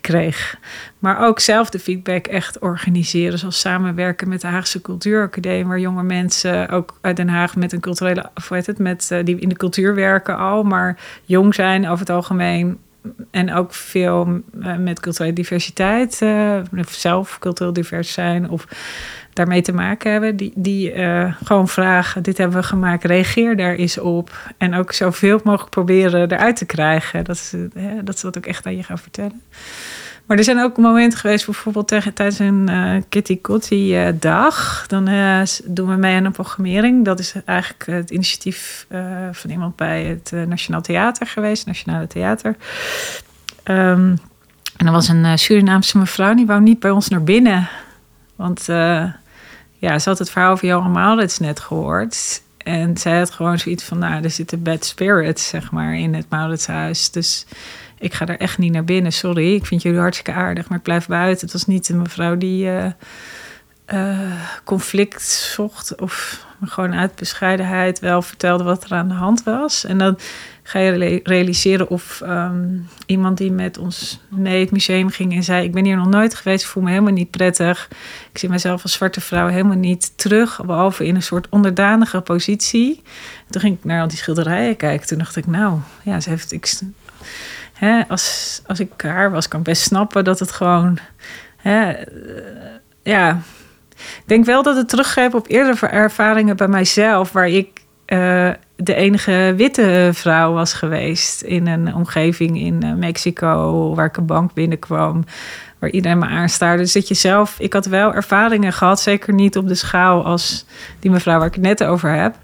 [0.00, 0.58] kreeg.
[0.98, 6.02] Maar ook zelf de feedback echt organiseren, zoals samenwerken met de Haagse Cultuuracademie, waar jonge
[6.02, 9.56] mensen ook uit Den Haag met een culturele, of het, met, uh, die in de
[9.56, 12.78] cultuur werken al, maar jong zijn over het algemeen
[13.30, 16.22] en ook veel uh, met culturele diversiteit,
[16.88, 18.66] zelf cultureel divers zijn of
[19.36, 23.74] daarmee te maken hebben, die, die uh, gewoon vragen: Dit hebben we gemaakt, reageer daar
[23.74, 24.52] eens op.
[24.58, 27.24] En ook zoveel mogelijk proberen eruit te krijgen.
[27.24, 29.42] Dat, ze, hè, dat ze dat ook echt aan je gaan vertellen.
[30.26, 34.84] Maar er zijn ook momenten geweest, bijvoorbeeld tijdens een uh, Kitty Kotti uh, dag.
[34.86, 35.04] Dan
[35.64, 37.04] doen we mee aan een programmering.
[37.04, 38.86] Dat is eigenlijk het initiatief
[39.32, 42.56] van iemand bij het Nationaal Theater geweest, Nationale Theater.
[43.64, 44.18] Um,
[44.76, 47.68] en er was een Surinaamse mevrouw, die wou niet bij ons naar binnen.
[48.36, 48.68] Want
[49.86, 52.42] ja, ze had het verhaal van Johan Maurits net gehoord.
[52.56, 56.26] En zij had gewoon zoiets van, nou, er zitten bad spirits, zeg maar, in het
[56.28, 57.10] Mauritshuis.
[57.10, 57.46] Dus
[57.98, 59.54] ik ga er echt niet naar binnen, sorry.
[59.54, 61.40] Ik vind jullie hartstikke aardig, maar ik blijf buiten.
[61.40, 62.84] Het was niet een mevrouw die uh,
[63.94, 64.32] uh,
[64.64, 66.00] conflict zocht...
[66.00, 69.84] of gewoon uit bescheidenheid wel vertelde wat er aan de hand was.
[69.84, 70.18] En dan
[70.62, 75.64] ga je realiseren of um, iemand die met ons mee het museum ging en zei:
[75.64, 77.88] Ik ben hier nog nooit geweest, ik voel me helemaal niet prettig.
[78.32, 83.02] Ik zie mezelf als zwarte vrouw helemaal niet terug, behalve in een soort onderdanige positie.
[83.50, 85.06] Toen ging ik naar al die schilderijen kijken.
[85.06, 86.52] Toen dacht ik: Nou, ja, ze heeft.
[86.52, 86.72] Ik,
[87.72, 90.98] hè, als, als ik haar was, kan ik best snappen dat het gewoon.
[91.56, 91.94] Hè,
[93.02, 93.40] ja,
[93.96, 98.94] ik denk wel dat het teruggeeft op eerdere ervaringen bij mijzelf, waar ik uh, de
[98.94, 104.54] enige witte vrouw was geweest in een omgeving in uh, Mexico, waar ik een bank
[104.54, 105.24] binnenkwam,
[105.78, 106.82] waar iedereen me aanstaarde.
[106.82, 110.66] Dus dat je zelf, ik had wel ervaringen gehad, zeker niet op de schaal als
[111.00, 112.34] die mevrouw waar ik het net over heb,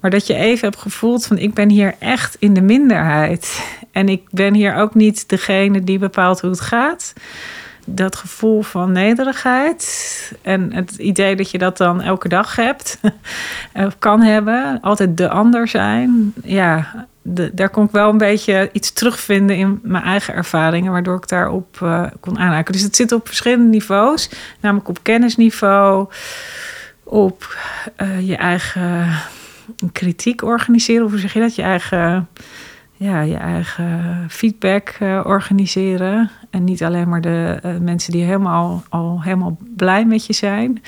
[0.00, 4.08] maar dat je even hebt gevoeld van ik ben hier echt in de minderheid en
[4.08, 7.12] ik ben hier ook niet degene die bepaalt hoe het gaat
[7.88, 13.00] dat gevoel van nederigheid en het idee dat je dat dan elke dag hebt,
[13.98, 17.06] kan hebben, altijd de ander zijn, ja,
[17.52, 21.78] daar kon ik wel een beetje iets terugvinden in mijn eigen ervaringen, waardoor ik daarop
[21.82, 22.72] uh, kon aanhaken.
[22.72, 26.08] Dus het zit op verschillende niveaus, namelijk op kennisniveau,
[27.02, 27.56] op
[28.02, 29.08] uh, je eigen
[29.92, 31.54] kritiek organiseren, of hoe zeg je dat?
[31.54, 32.28] Je eigen
[32.96, 36.30] ja, je eigen feedback uh, organiseren.
[36.50, 40.82] En niet alleen maar de uh, mensen die helemaal, al helemaal blij met je zijn.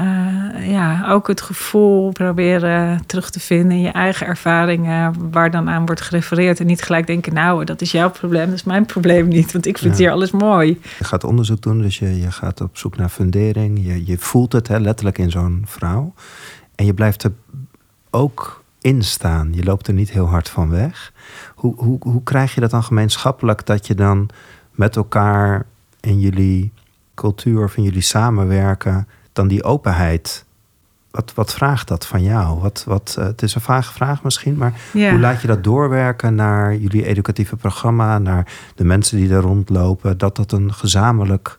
[0.00, 5.68] Uh, ja, ook het gevoel proberen terug te vinden in je eigen ervaringen, waar dan
[5.68, 6.60] aan wordt gerefereerd.
[6.60, 9.66] En niet gelijk denken, nou, dat is jouw probleem, dat is mijn probleem niet, want
[9.66, 10.00] ik vind ja.
[10.00, 10.80] hier alles mooi.
[10.98, 13.86] Je gaat onderzoek doen, dus je, je gaat op zoek naar fundering.
[13.86, 16.14] Je, je voelt het hè, letterlijk in zo'n vrouw.
[16.74, 17.32] En je blijft er
[18.10, 19.52] ook in staan.
[19.52, 21.12] Je loopt er niet heel hard van weg.
[21.54, 24.28] Hoe, hoe, hoe krijg je dat dan gemeenschappelijk dat je dan
[24.70, 25.66] met elkaar
[26.00, 26.72] in jullie
[27.14, 30.44] cultuur of in jullie samenwerken, dan die openheid.
[31.10, 32.60] Wat, wat vraagt dat van jou?
[32.60, 35.10] Wat, wat, uh, het is een vage vraag misschien, maar ja.
[35.10, 40.18] hoe laat je dat doorwerken naar jullie educatieve programma, naar de mensen die daar rondlopen,
[40.18, 41.58] dat dat een, gezamenlijk,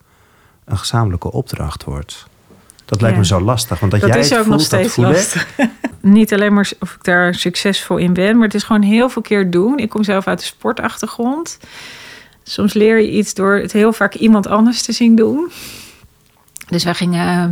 [0.66, 2.28] een gezamenlijke opdracht wordt?
[2.86, 3.22] Dat lijkt Ja.
[3.22, 5.48] me zo lastig, want dat, Dat jij is het ook voelt, nog steeds lastig.
[6.02, 9.22] Niet alleen maar of ik daar succesvol in ben, maar het is gewoon heel veel
[9.22, 9.78] keer doen.
[9.78, 11.58] Ik kom zelf uit de sportachtergrond.
[12.44, 15.52] soms leer je iets door het heel vaak iemand anders te zien doen.
[16.70, 17.52] Dus wij gingen ehm,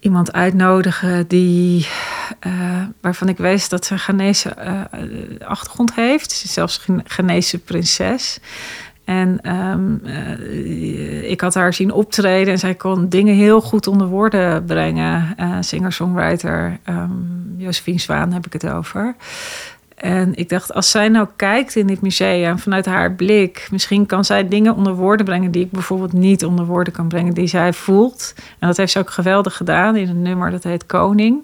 [0.00, 1.88] iemand uitnodigen die,
[2.46, 2.52] uh,
[3.00, 6.32] waarvan ik wist dat ze een Ghanese uh, achtergrond heeft.
[6.32, 8.38] Ze is zelfs een Ghanese prinses.
[9.10, 14.06] En um, uh, ik had haar zien optreden en zij kon dingen heel goed onder
[14.06, 15.34] woorden brengen.
[15.40, 19.14] Uh, Singer-songwriter um, Josephine Zwaan heb ik het over.
[19.94, 24.24] En ik dacht, als zij nou kijkt in dit museum vanuit haar blik, misschien kan
[24.24, 27.72] zij dingen onder woorden brengen die ik bijvoorbeeld niet onder woorden kan brengen, die zij
[27.72, 28.34] voelt.
[28.58, 31.42] En dat heeft ze ook geweldig gedaan in een nummer dat heet Koning.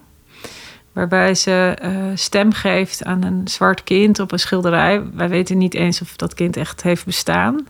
[0.96, 5.02] Waarbij ze uh, stem geeft aan een zwart kind op een schilderij.
[5.14, 7.66] Wij weten niet eens of dat kind echt heeft bestaan.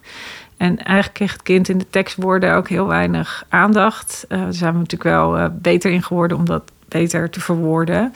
[0.57, 4.25] En eigenlijk kreeg het kind in de tekstwoorden ook heel weinig aandacht.
[4.29, 8.13] Uh, daar zijn we natuurlijk wel uh, beter in geworden om dat beter te verwoorden.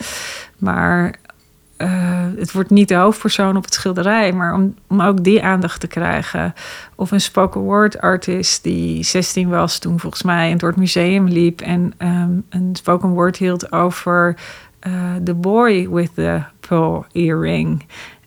[0.57, 1.19] Maar
[2.35, 5.87] het wordt niet de hoofdpersoon op het schilderij, maar om, om ook die aandacht te
[5.87, 6.53] krijgen.
[6.95, 11.27] Of een spoken word artist die 16 was toen volgens mij en door het museum
[11.27, 14.35] liep en um, een spoken word hield over
[15.23, 17.83] The Boy with the Pearl Earring.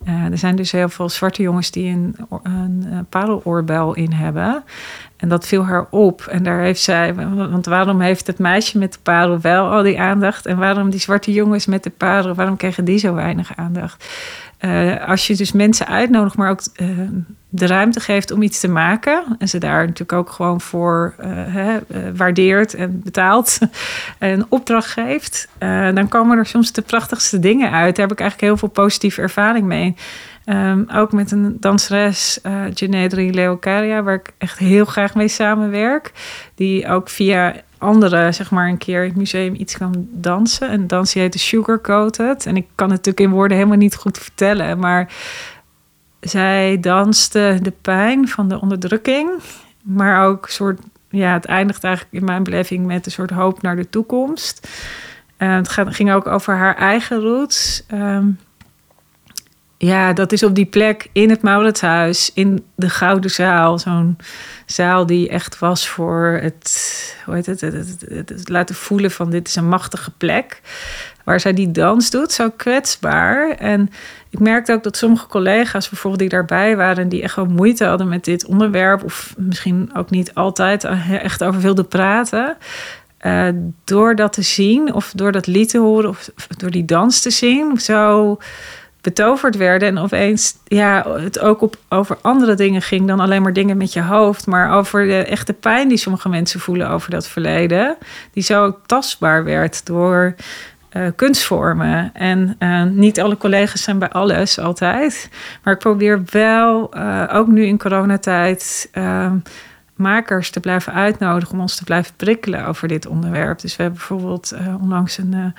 [0.09, 4.65] Uh, er zijn dus heel veel zwarte jongens die een, een, een pareloorbel in hebben.
[5.17, 6.21] En dat viel haar op.
[6.21, 10.01] En daar heeft zij, want waarom heeft het meisje met de parel wel al die
[10.01, 10.47] aandacht?
[10.47, 14.09] En waarom die zwarte jongens met de parel, waarom krijgen die zo weinig aandacht?
[14.61, 16.89] Uh, als je dus mensen uitnodigt, maar ook uh,
[17.49, 19.25] de ruimte geeft om iets te maken.
[19.39, 21.79] En ze daar natuurlijk ook gewoon voor uh, hè,
[22.17, 23.59] waardeert en betaalt.
[24.19, 25.49] en opdracht geeft.
[25.95, 27.97] dan komen er soms de prachtigste dingen uit.
[27.97, 29.95] Daar heb ik eigenlijk heel veel positieve ervaring mee.
[30.47, 36.13] Um, ook met een danseres, uh, Janedri Leocaria, waar ik echt heel graag mee samenwerk.
[36.55, 40.69] Die ook via anderen, zeg maar, een keer in het museum iets kan dansen.
[40.69, 42.47] En dans de Sugar Coated.
[42.47, 44.79] En ik kan het natuurlijk in woorden helemaal niet goed vertellen.
[44.79, 45.13] Maar
[46.21, 49.31] zij danste de pijn van de onderdrukking.
[49.83, 53.77] Maar ook soort, ja, het eindigt eigenlijk in mijn beleving met een soort hoop naar
[53.77, 54.69] de toekomst.
[55.39, 57.85] Uh, het ging ook over haar eigen roots.
[57.93, 58.39] Um,
[59.85, 63.79] ja, dat is op die plek in het Mauritshuis, in de Gouden Zaal.
[63.79, 64.17] Zo'n
[64.67, 69.49] zaal die echt was voor het, hoe heet het, het, het, laten voelen van dit
[69.49, 70.61] is een machtige plek.
[71.25, 73.51] Waar zij die dans doet, zo kwetsbaar.
[73.51, 73.91] En
[74.31, 77.09] ik merkte ook dat sommige collega's bijvoorbeeld die daarbij waren...
[77.09, 79.05] die echt wel moeite hadden met dit onderwerp...
[79.05, 82.57] of misschien ook niet altijd echt over wilden praten...
[83.27, 83.49] Uh,
[83.85, 87.31] door dat te zien of door dat lied te horen of door die dans te
[87.31, 87.81] zien...
[87.81, 88.39] zo
[89.05, 89.89] betoverd werden.
[89.89, 93.93] En opeens ja, het ook op, over andere dingen ging dan alleen maar dingen met
[93.93, 94.47] je hoofd.
[94.47, 97.97] Maar over de echte pijn die sommige mensen voelen over dat verleden.
[98.33, 100.35] Die zo tastbaar werd door
[100.93, 102.11] uh, kunstvormen.
[102.15, 105.29] En uh, niet alle collega's zijn bij alles altijd.
[105.63, 108.91] Maar ik probeer wel, uh, ook nu in coronatijd
[109.97, 113.61] makers te blijven uitnodigen om ons te blijven prikkelen over dit onderwerp.
[113.61, 115.55] Dus we hebben bijvoorbeeld onlangs een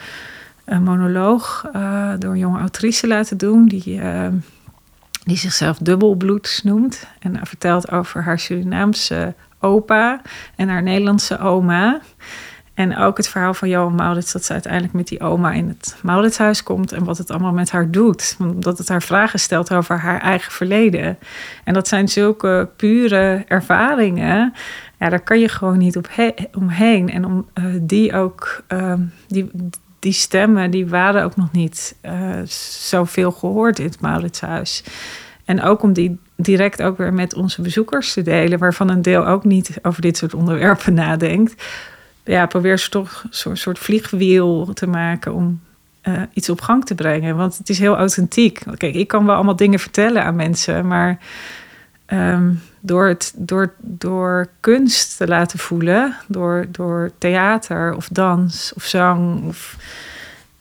[0.66, 3.68] een monoloog uh, door een jonge autrice laten doen.
[3.68, 4.28] Die, uh,
[5.24, 7.08] die zichzelf dubbelbloed noemt.
[7.20, 10.22] En vertelt over haar Surinaamse opa
[10.56, 12.02] en haar Nederlandse oma.
[12.74, 15.96] En ook het verhaal van Johan Maurits, dat ze uiteindelijk met die oma in het
[16.02, 18.36] Mauritshuis komt en wat het allemaal met haar doet.
[18.40, 21.18] Omdat het haar vragen stelt over haar eigen verleden.
[21.64, 24.54] En dat zijn zulke pure ervaringen.
[25.00, 26.10] Ja, daar kan je gewoon niet op
[26.54, 27.10] omheen.
[27.10, 28.94] En om uh, die ook, uh,
[29.28, 29.52] die,
[30.06, 32.40] die stemmen die waren ook nog niet uh,
[32.80, 34.84] zoveel gehoord in het Mauritshuis.
[35.46, 39.28] En ook om die direct ook weer met onze bezoekers te delen, waarvan een deel
[39.28, 41.64] ook niet over dit soort onderwerpen nadenkt.
[42.24, 45.62] Ja, probeer ze toch een soort vliegwiel te maken om
[46.04, 47.38] uh, iets op gang te brengen.
[47.38, 48.62] Want het is heel authentiek.
[48.78, 51.20] Kijk, ik kan wel allemaal dingen vertellen aan mensen, maar
[52.08, 58.84] um, door, het, door, door kunst te laten voelen, door, door theater of dans of
[58.84, 59.78] zang of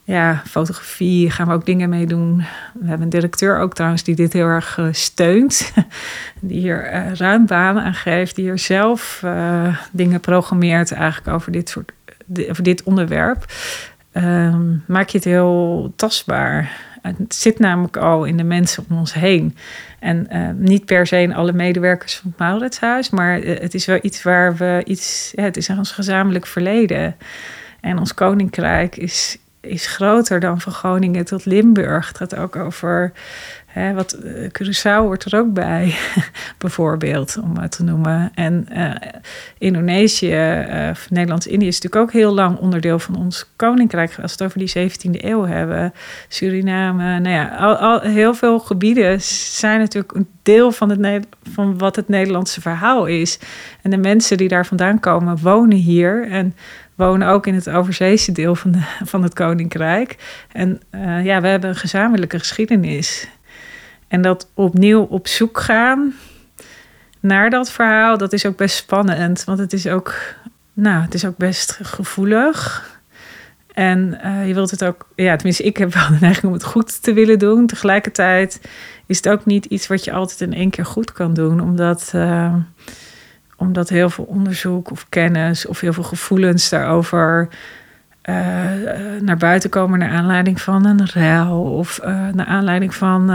[0.04, 2.36] ja, fotografie gaan we ook dingen mee doen.
[2.72, 5.72] We hebben een directeur ook trouwens die dit heel erg uh, steunt.
[6.40, 8.36] Die hier uh, ruim banen aan geeft.
[8.36, 11.92] Die hier zelf uh, dingen programmeert eigenlijk over dit, soort,
[12.48, 13.44] over dit onderwerp.
[14.12, 16.72] Um, maak je het heel tastbaar.
[17.02, 19.56] Het zit namelijk al in de mensen om ons heen.
[20.04, 23.86] En uh, niet per se in alle medewerkers van het Mauritshuis, maar uh, het is
[23.86, 25.32] wel iets waar we iets.
[25.34, 27.16] Het is ons gezamenlijk verleden.
[27.80, 32.08] En ons koninkrijk is is groter dan van Groningen tot Limburg.
[32.08, 33.12] Het gaat ook over
[33.74, 35.94] Hè, wat, uh, Curaçao hoort er ook bij,
[36.58, 38.30] bijvoorbeeld, om maar te noemen.
[38.34, 38.94] En uh,
[39.58, 44.08] Indonesië, uh, Nederlands-Indië is natuurlijk ook heel lang onderdeel van ons koninkrijk.
[44.08, 45.92] Als we het over die 17e eeuw hebben.
[46.28, 51.78] Suriname, nou ja, al, al, heel veel gebieden zijn natuurlijk een deel van, het, van
[51.78, 53.38] wat het Nederlandse verhaal is.
[53.82, 56.28] En de mensen die daar vandaan komen, wonen hier.
[56.30, 56.54] En
[56.94, 60.16] wonen ook in het overzeese deel van, van het koninkrijk.
[60.52, 60.80] En
[61.22, 63.28] ja, we hebben een gezamenlijke geschiedenis.
[64.08, 66.14] En dat opnieuw op zoek gaan
[67.20, 69.44] naar dat verhaal, dat is ook best spannend.
[69.44, 70.14] Want het is ook,
[70.72, 72.92] nou, het is ook best gevoelig.
[73.72, 76.64] En uh, je wilt het ook, ja, tenminste, ik heb wel de neiging om het
[76.64, 77.66] goed te willen doen.
[77.66, 78.60] Tegelijkertijd
[79.06, 82.12] is het ook niet iets wat je altijd in één keer goed kan doen, omdat,
[82.14, 82.54] uh,
[83.56, 87.48] omdat heel veel onderzoek of kennis of heel veel gevoelens daarover
[88.24, 88.34] uh,
[89.20, 92.00] naar buiten komen naar aanleiding van een ruil of
[92.32, 93.30] naar aanleiding van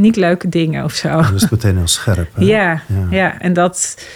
[0.00, 1.22] niet leuke dingen of zo.
[1.22, 2.28] Dat is meteen heel scherp.
[2.38, 4.06] Ja, ja, ja, en dat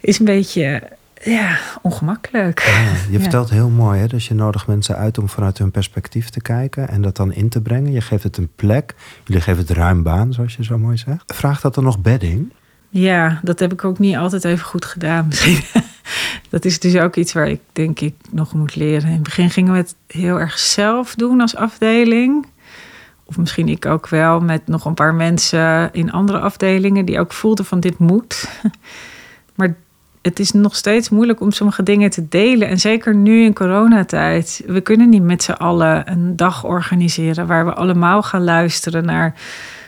[0.00, 0.82] is een beetje
[1.22, 2.60] ja, ongemakkelijk.
[2.60, 4.06] Ja, je vertelt heel mooi, hè?
[4.06, 7.48] dus je nodigt mensen uit om vanuit hun perspectief te kijken en dat dan in
[7.48, 7.92] te brengen.
[7.92, 11.34] Je geeft het een plek, jullie geven het ruim baan, zoals je zo mooi zegt.
[11.34, 12.52] Vraagt dat dan nog bedding?
[12.96, 15.28] Ja, dat heb ik ook niet altijd even goed gedaan.
[16.50, 19.08] Dat is dus ook iets waar ik denk ik nog moet leren.
[19.08, 22.46] In het begin gingen we het heel erg zelf doen als afdeling
[23.24, 27.32] of misschien ik ook wel, met nog een paar mensen in andere afdelingen die ook
[27.32, 28.48] voelden van dit moet.
[29.54, 29.74] Maar
[30.22, 32.68] het is nog steeds moeilijk om sommige dingen te delen.
[32.68, 34.62] En zeker nu in coronatijd.
[34.66, 39.34] We kunnen niet met z'n allen een dag organiseren waar we allemaal gaan luisteren naar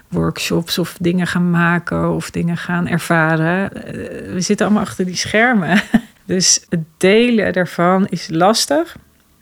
[0.08, 3.84] workshops of dingen gaan maken of dingen gaan ervaren.
[3.84, 5.82] Eh, we zitten allemaal achter die schermen.
[6.26, 8.96] Dus het delen daarvan is lastig.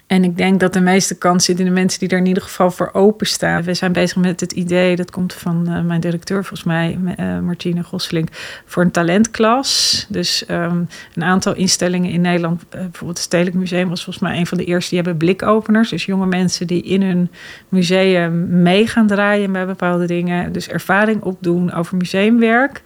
[0.07, 2.43] En ik denk dat de meeste kans zit in de mensen die er in ieder
[2.43, 3.63] geval voor openstaan.
[3.63, 7.39] We zijn bezig met het idee, dat komt van uh, mijn directeur volgens mij, uh,
[7.39, 8.29] Martine Gosselink,
[8.65, 10.07] voor een talentklas.
[10.09, 14.39] Dus um, een aantal instellingen in Nederland, uh, bijvoorbeeld het Stedelijk Museum was volgens mij
[14.39, 15.91] een van de eerste, die hebben blikopeners.
[15.91, 17.31] Dus jonge mensen die in hun
[17.69, 20.53] museum mee gaan draaien bij bepaalde dingen.
[20.53, 22.83] Dus ervaring opdoen over museumwerk.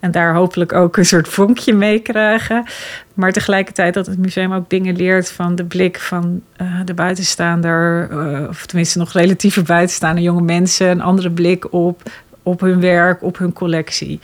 [0.00, 2.64] En daar hopelijk ook een soort vonkje mee krijgen.
[3.14, 8.10] Maar tegelijkertijd dat het museum ook dingen leert van de blik van uh, de buitenstaander,
[8.10, 12.02] uh, of tenminste nog relatieve buitenstaande jonge mensen, een andere blik op,
[12.42, 14.20] op hun werk, op hun collectie.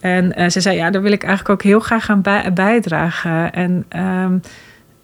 [0.00, 3.52] En uh, ze zei, ja, daar wil ik eigenlijk ook heel graag aan bij, bijdragen.
[3.52, 4.40] En um,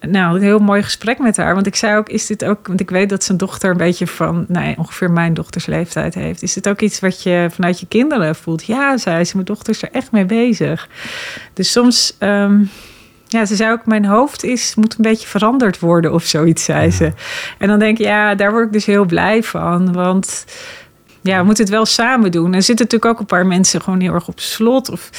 [0.00, 1.54] nou, een heel mooi gesprek met haar.
[1.54, 2.66] Want ik zei ook, is dit ook...
[2.66, 4.44] Want ik weet dat zijn dochter een beetje van...
[4.48, 6.42] Nou, ongeveer mijn dochters leeftijd heeft.
[6.42, 8.64] Is dit ook iets wat je vanuit je kinderen voelt?
[8.64, 10.88] Ja, zei ze, mijn dochter is er echt mee bezig.
[11.52, 12.16] Dus soms...
[12.18, 12.70] Um,
[13.30, 16.90] ja, ze zei ook, mijn hoofd is, moet een beetje veranderd worden of zoiets, zei
[16.90, 17.12] ze.
[17.58, 19.92] En dan denk ik, ja, daar word ik dus heel blij van.
[19.92, 20.44] Want
[21.20, 22.54] ja, we moeten het wel samen doen.
[22.54, 24.90] Er zitten natuurlijk ook een paar mensen gewoon heel erg op slot.
[24.90, 25.10] Of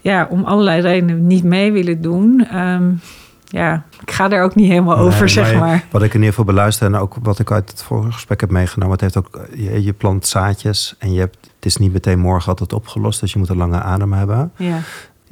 [0.00, 2.56] ja, om allerlei redenen niet mee willen doen.
[2.56, 3.00] Um,
[3.44, 5.84] ja, ik ga er ook niet helemaal nee, over, zeg maar.
[5.90, 8.50] Wat ik in ieder geval beluister en ook wat ik uit het vorige gesprek heb
[8.50, 12.18] meegenomen, het heeft ook, je, je plant zaadjes en je hebt, het is niet meteen
[12.18, 14.52] morgen altijd opgelost, dus je moet een lange adem hebben.
[14.56, 14.78] Ja.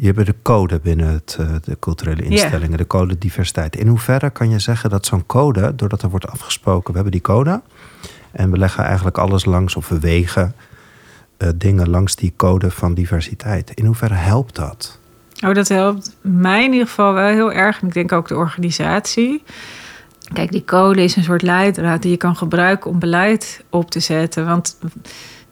[0.01, 2.79] Je hebt de code binnen het, eh, de culturele instellingen, yeah.
[2.79, 3.77] de code diversiteit.
[3.77, 7.21] In hoeverre kan je zeggen dat zo'n code, doordat er wordt afgesproken, we hebben die
[7.21, 7.61] code
[8.33, 10.55] en we leggen eigenlijk alles langs of we wegen
[11.39, 13.71] uh, dingen langs die code van diversiteit.
[13.75, 14.99] In hoeverre helpt dat?
[15.47, 17.81] Oh, dat helpt mij in ieder geval wel heel erg.
[17.81, 19.43] En ik denk ook de organisatie.
[20.33, 24.01] Kijk, die code is een soort leidraad die je kan gebruiken om beleid op te
[24.01, 24.47] zetten.
[24.47, 24.79] Want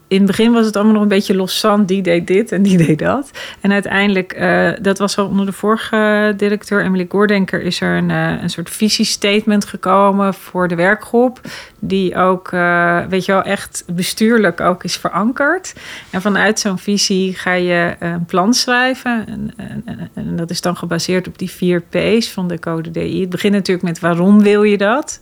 [0.08, 1.88] in het begin was het allemaal nog een beetje loszand.
[1.88, 3.30] Die deed dit en die deed dat.
[3.60, 8.10] En uiteindelijk, uh, dat was al onder de vorige directeur, Emily Goordenker, is er een,
[8.10, 11.40] uh, een soort visiestatement gekomen voor de werkgroep.
[11.78, 15.74] Die ook, uh, weet je wel, echt bestuurlijk ook is verankerd.
[16.10, 19.26] En vanuit zo'n visie ga je een plan schrijven.
[19.26, 23.20] En, en, en, dat is dan gebaseerd op die vier P's van de Code DI.
[23.20, 25.20] Het begint natuurlijk met waarom wil je dat?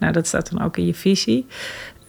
[0.00, 1.46] Nou, dat staat dan ook in je visie.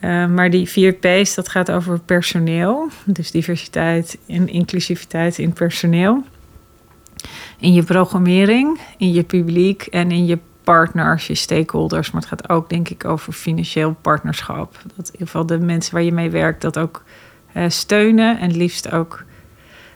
[0.02, 2.88] Uh, maar die vier P's, dat gaat over personeel.
[3.06, 6.24] Dus diversiteit en inclusiviteit in personeel.
[7.60, 12.12] In je programmering, in je publiek en in je partners, je stakeholders.
[12.12, 14.74] Maar het gaat ook, denk ik, over financieel partnerschap.
[14.96, 17.04] Dat in ieder geval de mensen waar je mee werkt dat ook
[17.54, 18.40] uh, steunen.
[18.40, 19.24] En liefst ook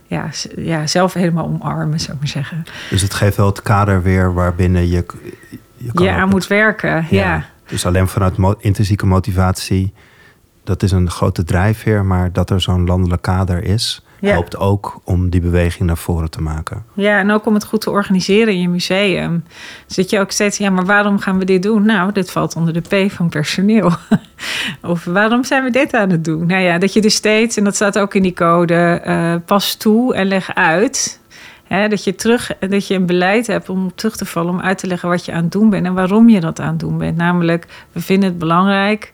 [0.08, 2.64] ja, ja, zelf helemaal omarmen, zou ik maar zeggen.
[2.90, 5.06] Dus het geeft wel het kader weer waarbinnen je...
[5.78, 7.06] Je, je aan moet werken, ja.
[7.10, 7.46] ja.
[7.68, 9.94] Dus alleen vanuit mo intrinsieke motivatie,
[10.64, 14.04] dat is een grote drijfveer, maar dat er zo'n landelijk kader is.
[14.22, 16.84] helpt ook om die beweging naar voren te maken.
[16.94, 19.44] Ja, en ook om het goed te organiseren in je museum.
[19.86, 21.86] Zit je ook steeds, ja, maar waarom gaan we dit doen?
[21.86, 23.92] Nou, dit valt onder de P van personeel.
[24.82, 26.48] of waarom zijn we dit aan het doen?
[26.48, 29.76] Nou ja, dat je dus steeds, en dat staat ook in die code, uh, pas
[29.76, 31.20] toe en leg uit.
[31.90, 34.88] Dat, je terug, dat je een beleid hebt om terug te vallen, om uit te
[34.88, 37.18] leggen wat je aan het doen bent en waarom je dat aan het doen bent.
[37.18, 39.14] Namelijk, we vinden het belangrijk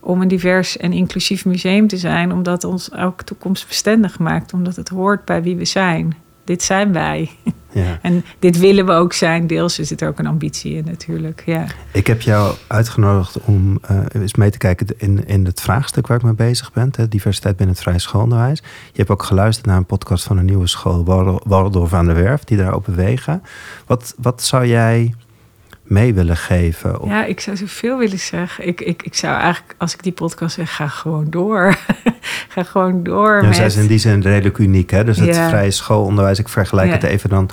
[0.00, 4.88] om een divers en inclusief museum te zijn, omdat ons ook toekomstbestendig maakt, omdat het
[4.88, 6.16] hoort bij wie we zijn.
[6.50, 7.30] Dit zijn wij.
[7.72, 7.98] Ja.
[8.02, 9.46] En dit willen we ook zijn.
[9.46, 11.42] Deels zit er ook een ambitie in natuurlijk.
[11.46, 11.66] Ja.
[11.92, 16.16] Ik heb jou uitgenodigd om uh, eens mee te kijken in, in het vraagstuk waar
[16.16, 16.90] ik mee bezig ben.
[16.96, 18.58] Hè, diversiteit binnen het vrije schoolonderwijs.
[18.92, 21.04] Je hebt ook geluisterd naar een podcast van een nieuwe school,
[21.44, 23.42] Waldorf aan de Werf, die daarop bewegen.
[23.86, 25.14] Wat, wat zou jij
[25.90, 26.98] mee willen geven?
[27.04, 28.66] Ja, ik zou zoveel willen zeggen.
[28.66, 31.78] Ik, ik, ik zou eigenlijk, als ik die podcast zeg, ga gewoon door.
[32.54, 33.36] ga gewoon door.
[33.36, 33.56] Ja, met...
[33.56, 35.04] Zij is in die zin redelijk uniek, hè?
[35.04, 37.50] Dus het vrije schoolonderwijs, ik vergelijk het even dan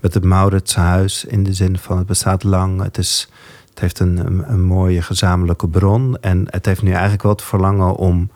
[0.00, 2.82] met het Mauritshuis in de zin van het bestaat lang.
[2.82, 3.28] Het, is,
[3.68, 6.16] het heeft een, een, mooie gezamenlijke bron.
[6.20, 8.30] En het heeft nu eigenlijk wel het verlangen om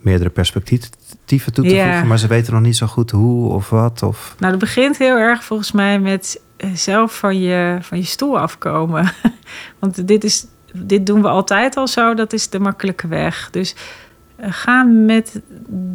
[0.00, 2.06] meerdere perspectieven toe te voegen.
[2.06, 4.02] Maar ze weten nog niet zo goed hoe of wat.
[4.02, 4.34] Of...
[4.38, 6.40] Nou, dat begint heel erg volgens mij met
[6.74, 9.12] zelf van je, van je stoel afkomen.
[9.78, 13.48] Want dit, is, dit doen we altijd al zo, dat is de makkelijke weg.
[13.50, 13.74] Dus
[14.40, 15.40] uh, ga met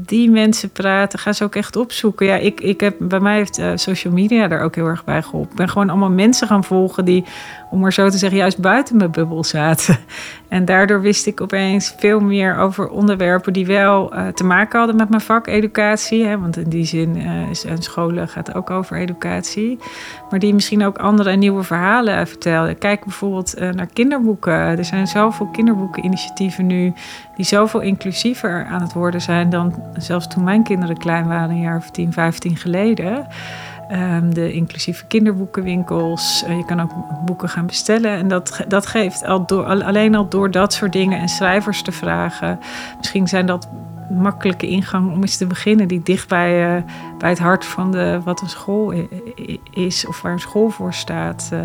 [0.06, 1.20] die mensen praten.
[1.20, 2.26] Ga ze ook echt opzoeken.
[2.26, 5.22] Ja, ik, ik heb, bij mij heeft uh, social media daar ook heel erg bij
[5.22, 5.52] geholpen.
[5.52, 7.26] Ik ben gewoon allemaal mensen gaan volgen die,
[7.70, 9.98] om maar zo te zeggen, juist buiten mijn bubbel zaten.
[10.50, 14.96] En daardoor wist ik opeens veel meer over onderwerpen die wel uh, te maken hadden
[14.96, 16.26] met mijn vak educatie.
[16.26, 19.80] Hè, want in die zin uh, is een scholen gaat ook over educatie.
[20.30, 22.78] Maar die misschien ook andere en nieuwe verhalen vertelden.
[22.78, 24.54] Kijk bijvoorbeeld uh, naar kinderboeken.
[24.54, 26.94] Er zijn zoveel kinderboekeninitiatieven nu
[27.36, 31.62] die zoveel inclusiever aan het worden zijn dan zelfs toen mijn kinderen klein waren, een
[31.62, 33.28] jaar of 10, 15 geleden.
[33.92, 36.44] Um, de inclusieve kinderboekenwinkels.
[36.48, 36.92] Uh, je kan ook
[37.26, 38.12] boeken gaan bestellen.
[38.12, 41.92] En dat, dat geeft al door, alleen al door dat soort dingen en schrijvers te
[41.92, 42.60] vragen.
[42.98, 43.70] Misschien zijn dat
[44.10, 46.84] makkelijke ingang om eens te beginnen, die dicht bij, uh,
[47.18, 48.94] bij het hart van de, wat een school
[49.74, 51.60] is of waar een school voor staat, uh,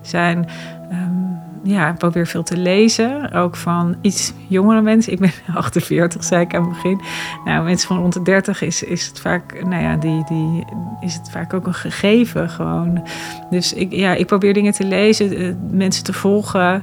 [0.00, 0.48] zijn.
[0.92, 1.23] Um,
[1.64, 3.32] ja, ik probeer veel te lezen.
[3.32, 5.12] Ook van iets jongere mensen.
[5.12, 7.00] Ik ben 48, zei ik aan het begin.
[7.44, 10.64] Nou, mensen van rond de 30 is, is het vaak, nou ja, die, die
[11.00, 13.02] is het vaak ook een gegeven gewoon.
[13.50, 16.82] Dus ik, ja, ik probeer dingen te lezen, eh, mensen te volgen.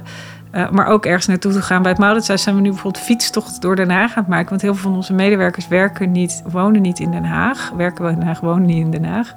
[0.54, 1.82] Uh, maar ook ergens naartoe te gaan.
[1.82, 4.48] Bij het Mauritshuis zijn we nu bijvoorbeeld fietstocht door Den Haag aan het maken.
[4.48, 7.72] Want heel veel van onze medewerkers werken niet, wonen niet in Den Haag.
[7.76, 9.34] Werken we in Den Haag, wonen niet in Den Haag.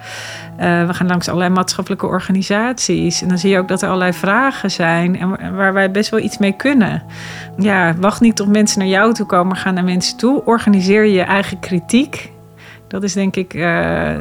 [0.59, 3.22] Uh, we gaan langs allerlei maatschappelijke organisaties.
[3.22, 5.20] En dan zie je ook dat er allerlei vragen zijn.
[5.20, 7.03] En waar wij best wel iets mee kunnen.
[7.57, 10.45] Ja, wacht niet tot mensen naar jou toe komen, maar ga naar mensen toe.
[10.45, 12.32] Organiseer je eigen kritiek.
[12.88, 13.63] Dat is denk ik, uh,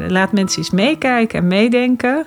[0.08, 2.26] laat mensen eens meekijken en meedenken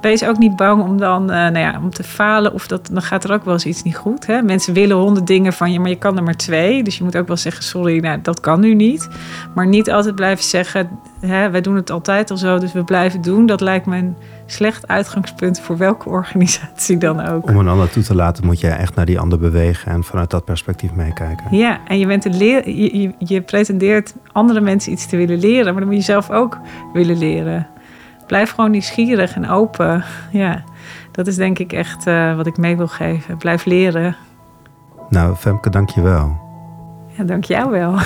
[0.00, 2.52] wees ook niet bang om dan uh, nou ja, om te falen.
[2.52, 4.26] Of dat, dan gaat er ook wel eens iets niet goed.
[4.26, 4.42] Hè?
[4.42, 6.82] Mensen willen honderd dingen van je, maar je kan er maar twee.
[6.82, 9.08] Dus je moet ook wel zeggen, sorry, nou, dat kan nu niet.
[9.54, 10.90] Maar niet altijd blijven zeggen,
[11.20, 13.46] hè, wij doen het altijd al zo, dus we blijven doen.
[13.46, 14.16] Dat lijkt me een
[14.46, 17.48] slecht uitgangspunt voor welke organisatie dan ook.
[17.48, 20.30] Om een ander toe te laten, moet je echt naar die ander bewegen en vanuit
[20.30, 21.56] dat perspectief meekijken.
[21.56, 25.38] Ja, en je, bent een leer, je, je, je pretendeert andere mensen iets te willen
[25.38, 26.58] leren, maar dan moet je zelf ook
[26.92, 27.66] willen leren
[28.26, 30.04] blijf gewoon nieuwsgierig en open.
[30.30, 30.64] Ja,
[31.12, 33.36] dat is denk ik echt uh, wat ik mee wil geven.
[33.36, 34.16] Blijf leren.
[35.08, 36.40] Nou, Femke, dank je wel.
[37.16, 37.98] Ja, dank jou wel.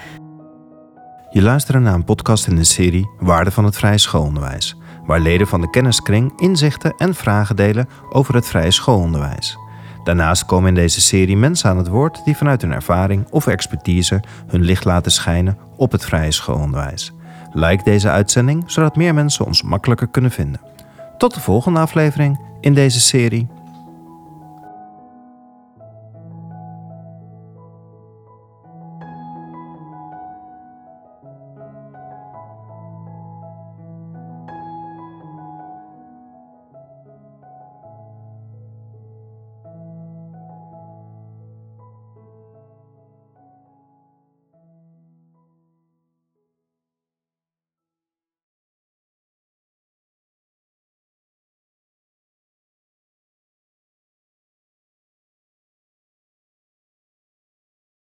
[1.36, 4.76] je luistert naar een podcast in de serie Waarde van het Vrije Schoolonderwijs,
[5.06, 9.58] waar leden van de kenniskring inzichten en vragen delen over het vrije schoolonderwijs.
[10.04, 14.22] Daarnaast komen in deze serie mensen aan het woord die vanuit hun ervaring of expertise
[14.46, 17.12] hun licht laten schijnen op het vrije schoolonderwijs.
[17.52, 20.60] Like deze uitzending, zodat meer mensen ons makkelijker kunnen vinden.
[21.18, 23.48] Tot de volgende aflevering in deze serie.